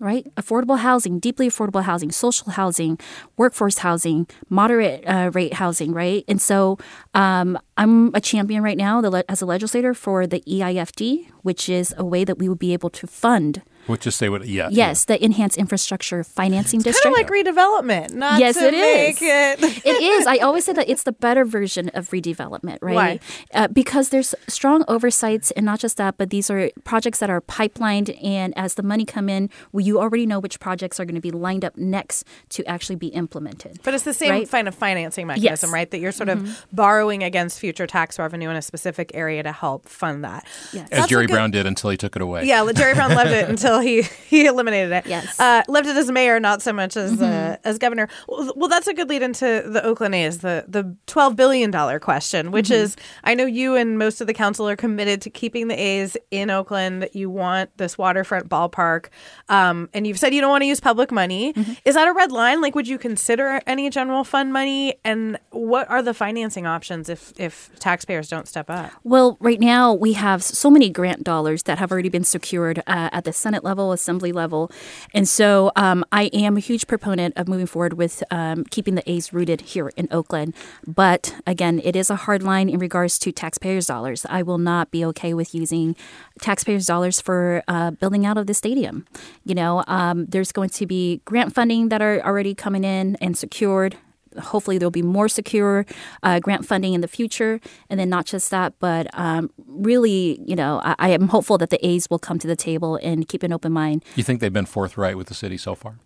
right? 0.00 0.26
Affordable 0.36 0.78
housing, 0.78 1.18
deeply 1.18 1.48
affordable 1.48 1.82
housing, 1.84 2.10
social 2.10 2.52
housing, 2.52 2.98
workforce 3.36 3.78
housing, 3.78 4.26
moderate 4.48 5.04
uh, 5.06 5.30
rate 5.32 5.54
housing, 5.54 5.92
right? 5.92 6.24
And 6.28 6.40
so 6.40 6.78
um, 7.14 7.58
I'm 7.76 8.14
a 8.14 8.20
champion 8.20 8.62
right 8.62 8.76
now 8.76 9.02
as 9.28 9.42
a 9.42 9.46
legislator 9.46 9.94
for 9.94 10.26
the 10.26 10.40
EIFD, 10.48 11.30
which 11.42 11.68
is 11.68 11.94
a 11.96 12.04
way 12.04 12.24
that 12.24 12.38
we 12.38 12.48
would 12.48 12.58
be 12.58 12.72
able 12.72 12.90
to 12.90 13.06
fund 13.06 13.62
We'll 13.86 13.98
just 13.98 14.18
say 14.18 14.28
what, 14.28 14.46
yeah. 14.46 14.68
Yes, 14.70 15.04
the 15.04 15.22
Enhanced 15.22 15.58
Infrastructure 15.58 16.24
Financing 16.24 16.78
it's 16.80 16.84
District. 16.84 17.14
Kind 17.16 17.28
of 17.28 17.30
like 17.30 17.46
redevelopment, 17.46 18.14
not 18.14 18.40
yes, 18.40 18.56
to 18.56 18.68
it 18.68 18.72
make 18.72 19.16
is. 19.20 19.22
it. 19.22 19.82
it 19.86 20.02
is. 20.02 20.26
I 20.26 20.38
always 20.38 20.64
say 20.64 20.72
that 20.72 20.88
it's 20.88 21.02
the 21.02 21.12
better 21.12 21.44
version 21.44 21.90
of 21.94 22.08
redevelopment, 22.10 22.78
right? 22.80 22.94
Why? 22.94 23.20
Uh, 23.52 23.68
because 23.68 24.08
there's 24.08 24.34
strong 24.48 24.84
oversights, 24.88 25.50
and 25.52 25.66
not 25.66 25.80
just 25.80 25.96
that, 25.98 26.16
but 26.16 26.30
these 26.30 26.50
are 26.50 26.70
projects 26.84 27.18
that 27.18 27.30
are 27.30 27.40
pipelined, 27.40 28.16
and 28.24 28.56
as 28.56 28.74
the 28.74 28.82
money 28.82 29.04
come 29.04 29.28
in, 29.28 29.50
well, 29.72 29.84
you 29.84 30.00
already 30.00 30.26
know 30.26 30.40
which 30.40 30.60
projects 30.60 30.98
are 30.98 31.04
going 31.04 31.14
to 31.14 31.20
be 31.20 31.30
lined 31.30 31.64
up 31.64 31.76
next 31.76 32.24
to 32.50 32.64
actually 32.66 32.96
be 32.96 33.08
implemented. 33.08 33.80
But 33.82 33.94
it's 33.94 34.04
the 34.04 34.14
same 34.14 34.30
right? 34.30 34.48
kind 34.50 34.68
of 34.68 34.74
financing 34.74 35.26
mechanism, 35.26 35.68
Yes. 35.68 35.72
right? 35.72 35.90
That 35.90 35.98
you're 35.98 36.12
sort 36.12 36.28
Mhm. 36.28 36.42
of 36.48 36.66
borrowing 36.72 37.22
against 37.22 37.58
future 37.58 37.86
tax 37.86 38.18
revenue 38.18 38.48
in 38.50 38.56
a 38.56 38.62
specific 38.62 39.10
area 39.14 39.42
to 39.42 39.52
help 39.52 39.88
fund 39.88 40.24
that. 40.24 40.44
Yes. 40.72 40.84
As 40.84 40.90
That's 40.90 41.04
a 41.04 41.08
Jerry 41.08 41.26
good- 41.26 41.34
Brown 41.34 41.50
did 41.50 41.66
until 41.66 41.90
he 41.90 41.96
took 41.96 42.16
it 42.16 42.22
away. 42.22 42.44
Yeah, 42.44 42.70
Jerry 42.74 42.94
Brown 42.94 43.14
loved 43.14 43.30
it 43.30 43.48
until 43.54 43.73
he 43.80 44.02
he 44.28 44.46
eliminated 44.46 44.92
it. 44.92 45.06
Yes. 45.06 45.38
uh, 45.40 45.62
loved 45.68 45.86
it 45.88 45.96
as 45.96 46.10
mayor, 46.10 46.38
not 46.40 46.62
so 46.62 46.72
much 46.72 46.96
as 46.96 47.12
uh, 47.20 47.24
Mm-hmm. 47.24 47.68
as 47.68 47.78
governor. 47.78 48.08
Well, 48.28 48.52
well, 48.56 48.68
that's 48.68 48.86
a 48.86 48.94
good 48.94 49.08
lead 49.08 49.22
into 49.22 49.44
the 49.66 49.82
Oakland 49.84 50.14
A's, 50.14 50.38
the 50.38 50.64
the 50.68 50.94
twelve 51.06 51.36
billion 51.36 51.70
dollar 51.70 51.98
question, 52.00 52.50
which 52.50 52.66
Mm-hmm. 52.66 52.82
is 52.84 52.96
I 53.24 53.34
know 53.34 53.46
you 53.46 53.74
and 53.76 53.98
most 53.98 54.20
of 54.20 54.26
the 54.26 54.34
council 54.34 54.68
are 54.68 54.76
committed 54.76 55.20
to 55.22 55.30
keeping 55.30 55.68
the 55.68 55.74
A's 55.80 56.16
in 56.30 56.50
Oakland. 56.50 57.02
That 57.02 57.16
you 57.16 57.30
want 57.30 57.76
this 57.76 57.96
waterfront 57.98 58.48
ballpark, 58.48 59.06
um, 59.48 59.88
and 59.94 60.06
you've 60.06 60.18
said 60.18 60.34
you 60.34 60.40
don't 60.40 60.50
want 60.50 60.62
to 60.62 60.66
use 60.66 60.80
public 60.80 61.10
money. 61.10 61.52
Mm-hmm. 61.52 61.72
Is 61.84 61.94
that 61.94 62.08
a 62.08 62.12
red 62.12 62.32
line? 62.32 62.60
Like, 62.60 62.74
would 62.74 62.88
you 62.88 62.98
consider 62.98 63.60
any 63.66 63.90
general 63.90 64.24
fund 64.24 64.52
money? 64.52 64.96
And 65.04 65.38
what 65.50 65.88
are 65.90 66.02
the 66.02 66.14
financing 66.14 66.66
options 66.66 67.08
if 67.08 67.32
if 67.38 67.70
taxpayers 67.78 68.28
don't 68.28 68.46
step 68.48 68.70
up? 68.70 68.90
Well, 69.02 69.36
right 69.40 69.60
now 69.60 69.92
we 69.92 70.12
have 70.14 70.42
so 70.42 70.70
many 70.70 70.90
grant 70.90 71.24
dollars 71.24 71.64
that 71.64 71.78
have 71.78 71.90
already 71.90 72.08
been 72.08 72.24
secured 72.24 72.78
uh, 72.86 73.10
at 73.12 73.24
the 73.24 73.32
Senate 73.32 73.63
level, 73.64 73.92
Assembly 73.92 74.32
level, 74.32 74.70
and 75.12 75.26
so 75.28 75.72
um, 75.74 76.04
I 76.12 76.24
am 76.32 76.56
a 76.56 76.60
huge 76.60 76.86
proponent 76.86 77.36
of 77.36 77.48
moving 77.48 77.66
forward 77.66 77.94
with 77.94 78.22
um, 78.30 78.64
keeping 78.64 78.94
the 78.94 79.10
A's 79.10 79.32
rooted 79.32 79.62
here 79.62 79.90
in 79.96 80.08
Oakland. 80.10 80.54
But 80.86 81.34
again, 81.46 81.80
it 81.82 81.96
is 81.96 82.10
a 82.10 82.16
hard 82.16 82.42
line 82.42 82.68
in 82.68 82.78
regards 82.78 83.18
to 83.20 83.32
taxpayers' 83.32 83.86
dollars. 83.86 84.26
I 84.28 84.42
will 84.42 84.58
not 84.58 84.90
be 84.90 85.04
okay 85.06 85.34
with 85.34 85.54
using 85.54 85.96
taxpayers' 86.40 86.86
dollars 86.86 87.20
for 87.20 87.62
uh, 87.66 87.92
building 87.92 88.26
out 88.26 88.38
of 88.38 88.46
the 88.46 88.54
stadium. 88.54 89.06
You 89.44 89.54
know, 89.54 89.82
um, 89.86 90.26
there's 90.26 90.52
going 90.52 90.70
to 90.70 90.86
be 90.86 91.22
grant 91.24 91.54
funding 91.54 91.88
that 91.88 92.02
are 92.02 92.20
already 92.20 92.54
coming 92.54 92.84
in 92.84 93.16
and 93.20 93.36
secured 93.36 93.96
hopefully 94.38 94.78
there'll 94.78 94.90
be 94.90 95.02
more 95.02 95.28
secure 95.28 95.86
uh, 96.22 96.40
grant 96.40 96.66
funding 96.66 96.94
in 96.94 97.00
the 97.00 97.08
future. 97.08 97.60
And 97.90 97.98
then 98.00 98.08
not 98.08 98.26
just 98.26 98.50
that 98.50 98.74
but 98.78 99.06
um, 99.18 99.50
really 99.66 100.40
you 100.44 100.56
know 100.56 100.80
I, 100.84 100.94
I 100.98 101.08
am 101.10 101.28
hopeful 101.28 101.58
that 101.58 101.70
the 101.70 101.84
a's 101.86 102.08
will 102.10 102.18
come 102.18 102.38
to 102.38 102.46
the 102.46 102.56
table 102.56 102.98
and 103.02 103.26
keep 103.28 103.42
an 103.42 103.52
open 103.52 103.72
mind. 103.72 104.04
You 104.14 104.24
think 104.24 104.40
they've 104.40 104.52
been 104.52 104.66
forthright 104.66 105.16
with 105.16 105.28
the 105.28 105.34
city 105.34 105.56
so 105.56 105.74
far? 105.74 105.98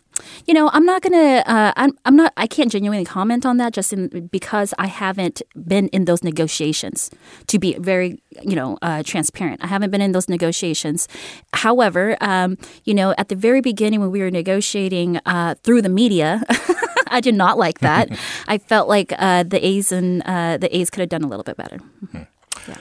you 0.47 0.55
know 0.55 0.69
i'm 0.73 0.85
not 0.85 1.01
gonna 1.01 1.45
uh, 1.47 1.73
I'm, 1.77 1.93
I'm 2.05 2.17
not 2.17 2.33
i 2.37 2.49
can't 2.49 2.73
genuinely 2.73 3.05
comment 3.05 3.47
on 3.47 3.59
that 3.59 3.73
just 3.73 3.93
in, 3.93 4.27
because 4.33 4.75
i 4.77 4.89
haven't 4.89 5.43
been 5.55 5.87
in 5.89 6.07
those 6.07 6.25
negotiations 6.25 7.11
to 7.47 7.59
be 7.59 7.75
very 7.79 8.21
you 8.43 8.55
know 8.55 8.79
uh, 8.83 9.03
transparent. 9.03 9.63
I 9.63 9.67
haven't 9.67 9.91
been 9.91 10.01
in 10.01 10.13
those 10.13 10.29
negotiations. 10.29 11.09
However 11.53 12.17
um, 12.21 12.59
you 12.85 12.95
know 12.95 13.15
at 13.19 13.29
the 13.29 13.37
very 13.37 13.61
beginning 13.61 14.01
when 14.01 14.11
we 14.11 14.21
were 14.21 14.31
negotiating 14.31 15.21
uh, 15.27 15.55
through 15.63 15.83
the 15.83 15.89
media 15.89 16.43
I 17.13 17.21
did 17.21 17.35
not 17.35 17.59
like 17.59 17.81
that. 17.81 18.09
I 18.49 18.59
felt 18.59 18.89
like 18.89 19.13
uh, 19.19 19.43
the 19.43 19.65
A's 19.65 19.93
and 19.93 20.23
uh, 20.25 20.57
the 20.59 20.75
A's 20.77 20.91
could 20.91 21.01
have 21.01 21.09
done 21.09 21.23
a 21.23 21.29
little 21.29 21.45
bit 21.45 21.57
better. 21.57 21.79
Yeah, 22.69 22.77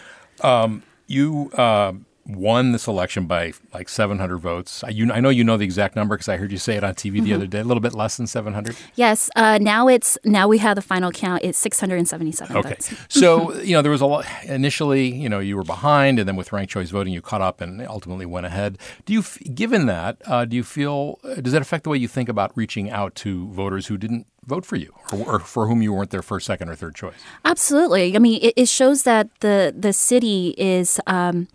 You 1.07 1.49
uh, 1.53 1.93
won 2.27 2.73
this 2.73 2.87
election 2.87 3.25
by 3.25 3.53
like 3.73 3.87
700 3.89 4.37
votes. 4.37 4.83
I, 4.83 4.89
you, 4.89 5.11
I 5.11 5.19
know 5.21 5.29
you 5.29 5.43
know 5.43 5.55
the 5.57 5.63
exact 5.65 5.95
number 5.95 6.15
because 6.15 6.27
I 6.27 6.37
heard 6.37 6.51
you 6.51 6.57
say 6.57 6.75
it 6.75 6.83
on 6.83 6.93
TV 6.93 7.15
Mm-hmm. 7.17 7.23
the 7.25 7.33
other 7.33 7.47
day. 7.47 7.59
A 7.59 7.63
little 7.63 7.81
bit 7.81 7.93
less 7.93 8.17
than 8.17 8.27
700. 8.27 8.75
Yes, 8.95 9.29
uh, 9.35 9.57
now 9.61 9.87
it's 9.87 10.17
now 10.25 10.47
we 10.47 10.57
have 10.57 10.75
the 10.75 10.81
final 10.81 11.11
count. 11.11 11.43
It's 11.43 11.57
677 11.57 12.55
Okay. 12.57 12.69
votes. 12.69 12.93
So, 13.09 13.53
you 13.61 13.73
know, 13.73 13.81
there 13.81 13.91
was 13.91 14.01
a 14.01 14.05
lot 14.05 14.25
initially, 14.43 15.07
you 15.13 15.29
know, 15.29 15.39
you 15.39 15.55
were 15.55 15.63
behind 15.63 16.19
and 16.19 16.27
then 16.27 16.35
with 16.35 16.51
ranked 16.51 16.71
choice 16.73 16.89
voting 16.89 17.13
you 17.13 17.21
caught 17.21 17.41
up 17.41 17.61
and 17.61 17.81
ultimately 17.87 18.25
went 18.25 18.45
ahead. 18.45 18.77
Do 19.05 19.13
you 19.13 19.23
given 19.53 19.85
that, 19.85 20.17
uh, 20.25 20.45
do 20.45 20.55
you 20.55 20.63
feel 20.63 21.19
uh, 21.23 21.35
does 21.35 21.53
that 21.53 21.61
affect 21.61 21.83
the 21.85 21.89
way 21.89 21.97
you 21.97 22.07
think 22.07 22.27
about 22.29 22.51
reaching 22.55 22.89
out 22.89 23.15
to 23.15 23.47
voters 23.49 23.87
who 23.87 23.97
didn't 23.97 24.27
vote 24.45 24.65
for 24.65 24.75
you 24.75 24.93
or, 25.11 25.35
or 25.35 25.39
for 25.39 25.67
whom 25.67 25.81
you 25.81 25.91
weren't 25.93 26.09
their 26.11 26.21
first, 26.21 26.45
second 26.45 26.69
or 26.69 26.75
third 26.75 26.95
choice? 26.95 27.15
Absolutely. 27.45 28.15
I 28.15 28.19
mean, 28.19 28.39
it, 28.41 28.53
it 28.57 28.67
shows 28.67 29.03
that 29.03 29.29
the 29.39 29.73
the 29.77 29.93
city 29.93 30.53
is. 30.57 30.99
Um, 31.07 31.47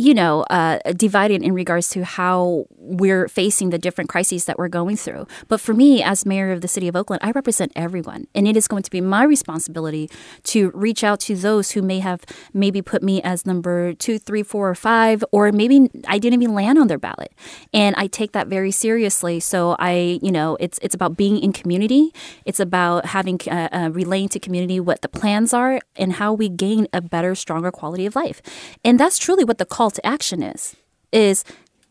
you 0.00 0.14
know, 0.14 0.42
uh, 0.42 0.78
divided 0.92 1.42
in 1.42 1.52
regards 1.52 1.88
to 1.90 2.04
how 2.04 2.66
we're 2.76 3.26
facing 3.26 3.70
the 3.70 3.78
different 3.78 4.08
crises 4.08 4.44
that 4.44 4.56
we're 4.56 4.68
going 4.68 4.96
through. 4.96 5.26
But 5.48 5.60
for 5.60 5.74
me, 5.74 6.04
as 6.04 6.24
mayor 6.24 6.52
of 6.52 6.60
the 6.60 6.68
city 6.68 6.86
of 6.86 6.94
Oakland, 6.94 7.20
I 7.24 7.32
represent 7.32 7.72
everyone. 7.74 8.28
And 8.32 8.46
it 8.46 8.56
is 8.56 8.68
going 8.68 8.84
to 8.84 8.92
be 8.92 9.00
my 9.00 9.24
responsibility 9.24 10.08
to 10.44 10.70
reach 10.70 11.02
out 11.02 11.18
to 11.20 11.34
those 11.34 11.72
who 11.72 11.82
may 11.82 11.98
have 11.98 12.24
maybe 12.54 12.80
put 12.80 13.02
me 13.02 13.20
as 13.22 13.44
number 13.44 13.92
two, 13.92 14.20
three, 14.20 14.44
four, 14.44 14.70
or 14.70 14.76
five, 14.76 15.24
or 15.32 15.50
maybe 15.50 15.90
I 16.06 16.20
didn't 16.20 16.42
even 16.42 16.54
land 16.54 16.78
on 16.78 16.86
their 16.86 16.98
ballot. 16.98 17.32
And 17.74 17.96
I 17.96 18.06
take 18.06 18.30
that 18.32 18.46
very 18.46 18.70
seriously. 18.70 19.40
So 19.40 19.74
I, 19.80 20.20
you 20.22 20.30
know, 20.30 20.56
it's, 20.60 20.78
it's 20.80 20.94
about 20.94 21.16
being 21.16 21.38
in 21.40 21.52
community. 21.52 22.14
It's 22.44 22.60
about 22.60 23.06
having, 23.06 23.40
uh, 23.50 23.68
uh, 23.72 23.90
relaying 23.92 24.28
to 24.28 24.38
community 24.38 24.78
what 24.78 25.02
the 25.02 25.08
plans 25.08 25.52
are 25.52 25.80
and 25.96 26.14
how 26.14 26.32
we 26.32 26.48
gain 26.48 26.86
a 26.92 27.00
better, 27.00 27.34
stronger 27.34 27.72
quality 27.72 28.06
of 28.06 28.14
life. 28.14 28.40
And 28.84 29.00
that's 29.00 29.18
truly 29.18 29.42
what 29.42 29.58
the 29.58 29.66
call 29.66 29.87
to 29.90 30.06
action 30.06 30.42
is, 30.42 30.76
is 31.12 31.44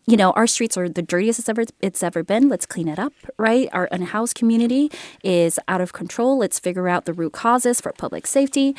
you 0.06 0.16
know, 0.16 0.32
our 0.32 0.48
streets 0.48 0.78
are 0.78 0.88
the 0.88 1.02
dirtiest 1.02 1.40
it's 1.40 1.50
ever 1.50 1.66
it's 1.82 2.02
ever 2.02 2.24
been. 2.24 2.48
Let's 2.48 2.66
clean 2.66 2.88
it 2.88 2.98
up, 2.98 3.12
right? 3.38 3.68
Our 3.74 3.90
unhoused 3.92 4.36
community 4.36 4.90
is 5.22 5.60
out 5.68 5.82
of 5.82 5.92
control. 5.92 6.38
Let's 6.38 6.60
figure 6.60 6.88
out 6.88 7.06
the 7.06 7.14
root 7.14 7.34
causes 7.34 7.82
for 7.82 7.92
public 7.92 8.26
safety. 8.26 8.74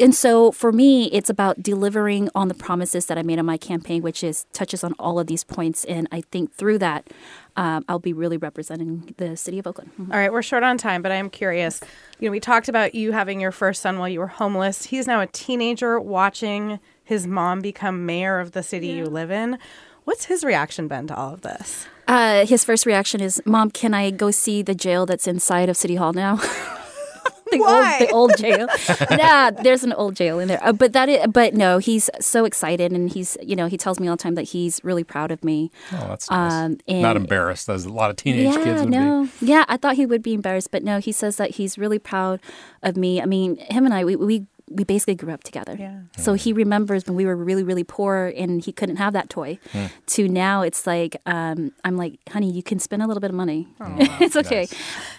And 0.00 0.14
so 0.14 0.52
for 0.52 0.72
me, 0.72 1.04
it's 1.12 1.28
about 1.28 1.62
delivering 1.62 2.30
on 2.34 2.48
the 2.48 2.54
promises 2.54 3.06
that 3.06 3.18
I 3.18 3.22
made 3.22 3.38
on 3.38 3.44
my 3.44 3.58
campaign, 3.58 4.00
which 4.00 4.24
is 4.24 4.46
touches 4.54 4.82
on 4.82 4.94
all 4.98 5.18
of 5.18 5.26
these 5.26 5.44
points. 5.44 5.84
And 5.84 6.08
I 6.10 6.22
think 6.22 6.54
through 6.54 6.78
that, 6.78 7.08
um, 7.56 7.84
I'll 7.86 7.98
be 7.98 8.14
really 8.14 8.38
representing 8.38 9.14
the 9.18 9.36
city 9.36 9.58
of 9.58 9.66
Oakland. 9.66 9.90
Mhm. 10.00 10.12
All 10.12 10.18
right, 10.18 10.32
we're 10.32 10.40
short 10.40 10.62
on 10.62 10.78
time, 10.78 11.02
but 11.02 11.12
I 11.12 11.16
am 11.16 11.28
curious. 11.28 11.82
You 12.18 12.28
know, 12.28 12.32
we 12.32 12.40
talked 12.40 12.70
about 12.70 12.94
you 12.94 13.12
having 13.12 13.38
your 13.38 13.52
first 13.52 13.82
son 13.82 13.98
while 13.98 14.08
you 14.08 14.20
were 14.20 14.26
homeless. 14.28 14.86
He's 14.86 15.06
now 15.06 15.20
a 15.20 15.26
teenager 15.26 16.00
watching 16.00 16.80
his 17.06 17.26
mom 17.26 17.60
become 17.60 18.04
mayor 18.04 18.38
of 18.40 18.52
the 18.52 18.62
city 18.62 18.88
you 18.88 19.06
live 19.06 19.30
in. 19.30 19.58
What's 20.04 20.26
his 20.26 20.44
reaction 20.44 20.88
been 20.88 21.06
to 21.06 21.16
all 21.16 21.32
of 21.34 21.40
this? 21.40 21.86
Uh, 22.06 22.44
his 22.44 22.64
first 22.64 22.84
reaction 22.84 23.20
is, 23.20 23.40
"Mom, 23.46 23.70
can 23.70 23.94
I 23.94 24.10
go 24.10 24.30
see 24.30 24.60
the 24.62 24.74
jail 24.74 25.06
that's 25.06 25.26
inside 25.26 25.68
of 25.68 25.76
City 25.76 25.94
Hall 25.94 26.12
now?" 26.12 26.36
the 27.50 27.58
Why? 27.58 27.98
old 28.00 28.08
the 28.08 28.12
old 28.12 28.36
jail. 28.38 28.66
yeah, 29.18 29.50
there's 29.50 29.84
an 29.84 29.92
old 29.92 30.16
jail 30.16 30.38
in 30.38 30.48
there. 30.48 30.58
Uh, 30.62 30.72
but 30.72 30.92
that 30.92 31.08
is, 31.08 31.26
but 31.28 31.54
no, 31.54 31.78
he's 31.78 32.10
so 32.20 32.44
excited 32.44 32.92
and 32.92 33.10
he's 33.10 33.36
you 33.42 33.56
know 33.56 33.66
he 33.66 33.76
tells 33.76 34.00
me 34.00 34.08
all 34.08 34.16
the 34.16 34.22
time 34.22 34.34
that 34.34 34.42
he's 34.42 34.82
really 34.84 35.04
proud 35.04 35.30
of 35.30 35.44
me. 35.44 35.70
Oh, 35.92 36.06
that's 36.08 36.30
nice. 36.30 36.52
Um, 36.52 36.78
and- 36.88 37.02
Not 37.02 37.16
embarrassed 37.16 37.68
as 37.68 37.84
a 37.84 37.92
lot 37.92 38.10
of 38.10 38.16
teenage 38.16 38.54
yeah, 38.54 38.64
kids 38.64 38.80
would 38.82 38.90
no, 38.90 39.28
yeah, 39.40 39.64
I 39.68 39.76
thought 39.76 39.96
he 39.96 40.06
would 40.06 40.22
be 40.22 40.34
embarrassed, 40.34 40.70
but 40.70 40.82
no, 40.82 40.98
he 40.98 41.12
says 41.12 41.36
that 41.36 41.52
he's 41.52 41.78
really 41.78 41.98
proud 41.98 42.40
of 42.82 42.96
me. 42.96 43.20
I 43.20 43.26
mean, 43.26 43.56
him 43.56 43.84
and 43.84 43.94
I, 43.94 44.04
we 44.04 44.16
we 44.16 44.46
we 44.70 44.82
basically 44.84 45.14
grew 45.14 45.32
up 45.32 45.44
together. 45.44 45.76
Yeah. 45.78 46.00
So 46.18 46.34
he 46.34 46.52
remembers 46.52 47.06
when 47.06 47.14
we 47.16 47.24
were 47.24 47.36
really, 47.36 47.62
really 47.62 47.84
poor 47.84 48.32
and 48.36 48.64
he 48.64 48.72
couldn't 48.72 48.96
have 48.96 49.12
that 49.12 49.30
toy. 49.30 49.58
Hmm. 49.72 49.86
To 50.06 50.28
now, 50.28 50.62
it's 50.62 50.86
like 50.86 51.16
um, 51.26 51.72
I'm 51.84 51.96
like, 51.96 52.18
honey, 52.28 52.50
you 52.50 52.62
can 52.62 52.78
spend 52.80 53.02
a 53.02 53.06
little 53.06 53.20
bit 53.20 53.30
of 53.30 53.36
money. 53.36 53.68
it's 54.20 54.34
okay. 54.36 54.66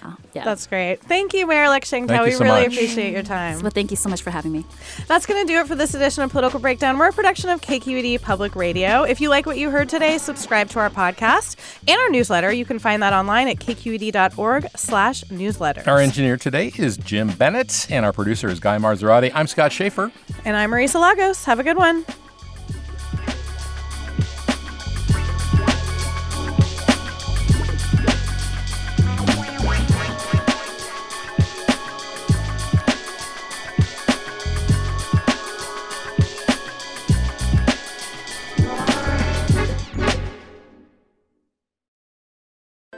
Oh, 0.03 0.15
yeah. 0.33 0.43
That's 0.43 0.67
great. 0.67 1.01
Thank 1.01 1.33
you, 1.33 1.47
Mayor 1.47 1.63
Elect 1.65 1.87
Sheng 1.87 2.07
Thank 2.07 2.19
Thao. 2.21 2.25
you 2.25 2.31
We 2.31 2.37
so 2.37 2.43
really 2.43 2.63
much. 2.67 2.73
appreciate 2.73 3.13
your 3.13 3.23
time. 3.23 3.61
well, 3.61 3.71
thank 3.71 3.89
you 3.91 3.97
so 3.97 4.09
much 4.09 4.21
for 4.21 4.31
having 4.31 4.51
me. 4.51 4.65
That's 5.07 5.25
going 5.25 5.45
to 5.45 5.51
do 5.53 5.59
it 5.59 5.67
for 5.67 5.75
this 5.75 5.93
edition 5.93 6.23
of 6.23 6.31
Political 6.31 6.59
Breakdown. 6.59 6.97
We're 6.97 7.09
a 7.09 7.13
production 7.13 7.49
of 7.49 7.61
KQED 7.61 8.21
Public 8.21 8.55
Radio. 8.55 9.03
If 9.03 9.21
you 9.21 9.29
like 9.29 9.45
what 9.45 9.57
you 9.57 9.69
heard 9.69 9.87
today, 9.87 10.17
subscribe 10.17 10.69
to 10.69 10.79
our 10.79 10.89
podcast 10.89 11.55
and 11.87 11.97
our 11.99 12.09
newsletter. 12.09 12.51
You 12.51 12.65
can 12.65 12.79
find 12.79 13.01
that 13.01 13.13
online 13.13 13.47
at 13.47 13.57
kqed.org 13.57 14.67
slash 14.75 15.29
newsletter. 15.31 15.83
Our 15.89 15.99
engineer 15.99 16.35
today 16.37 16.73
is 16.77 16.97
Jim 16.97 17.29
Bennett, 17.29 17.87
and 17.89 18.05
our 18.05 18.11
producer 18.13 18.49
is 18.49 18.59
Guy 18.59 18.77
Marzorati. 18.77 19.31
I'm 19.37 19.45
Scott 19.45 19.71
Shafer. 19.71 20.11
And 20.45 20.57
I'm 20.57 20.71
Marisa 20.71 20.99
Lagos. 20.99 21.45
Have 21.45 21.59
a 21.59 21.63
good 21.63 21.77
one. 21.77 22.03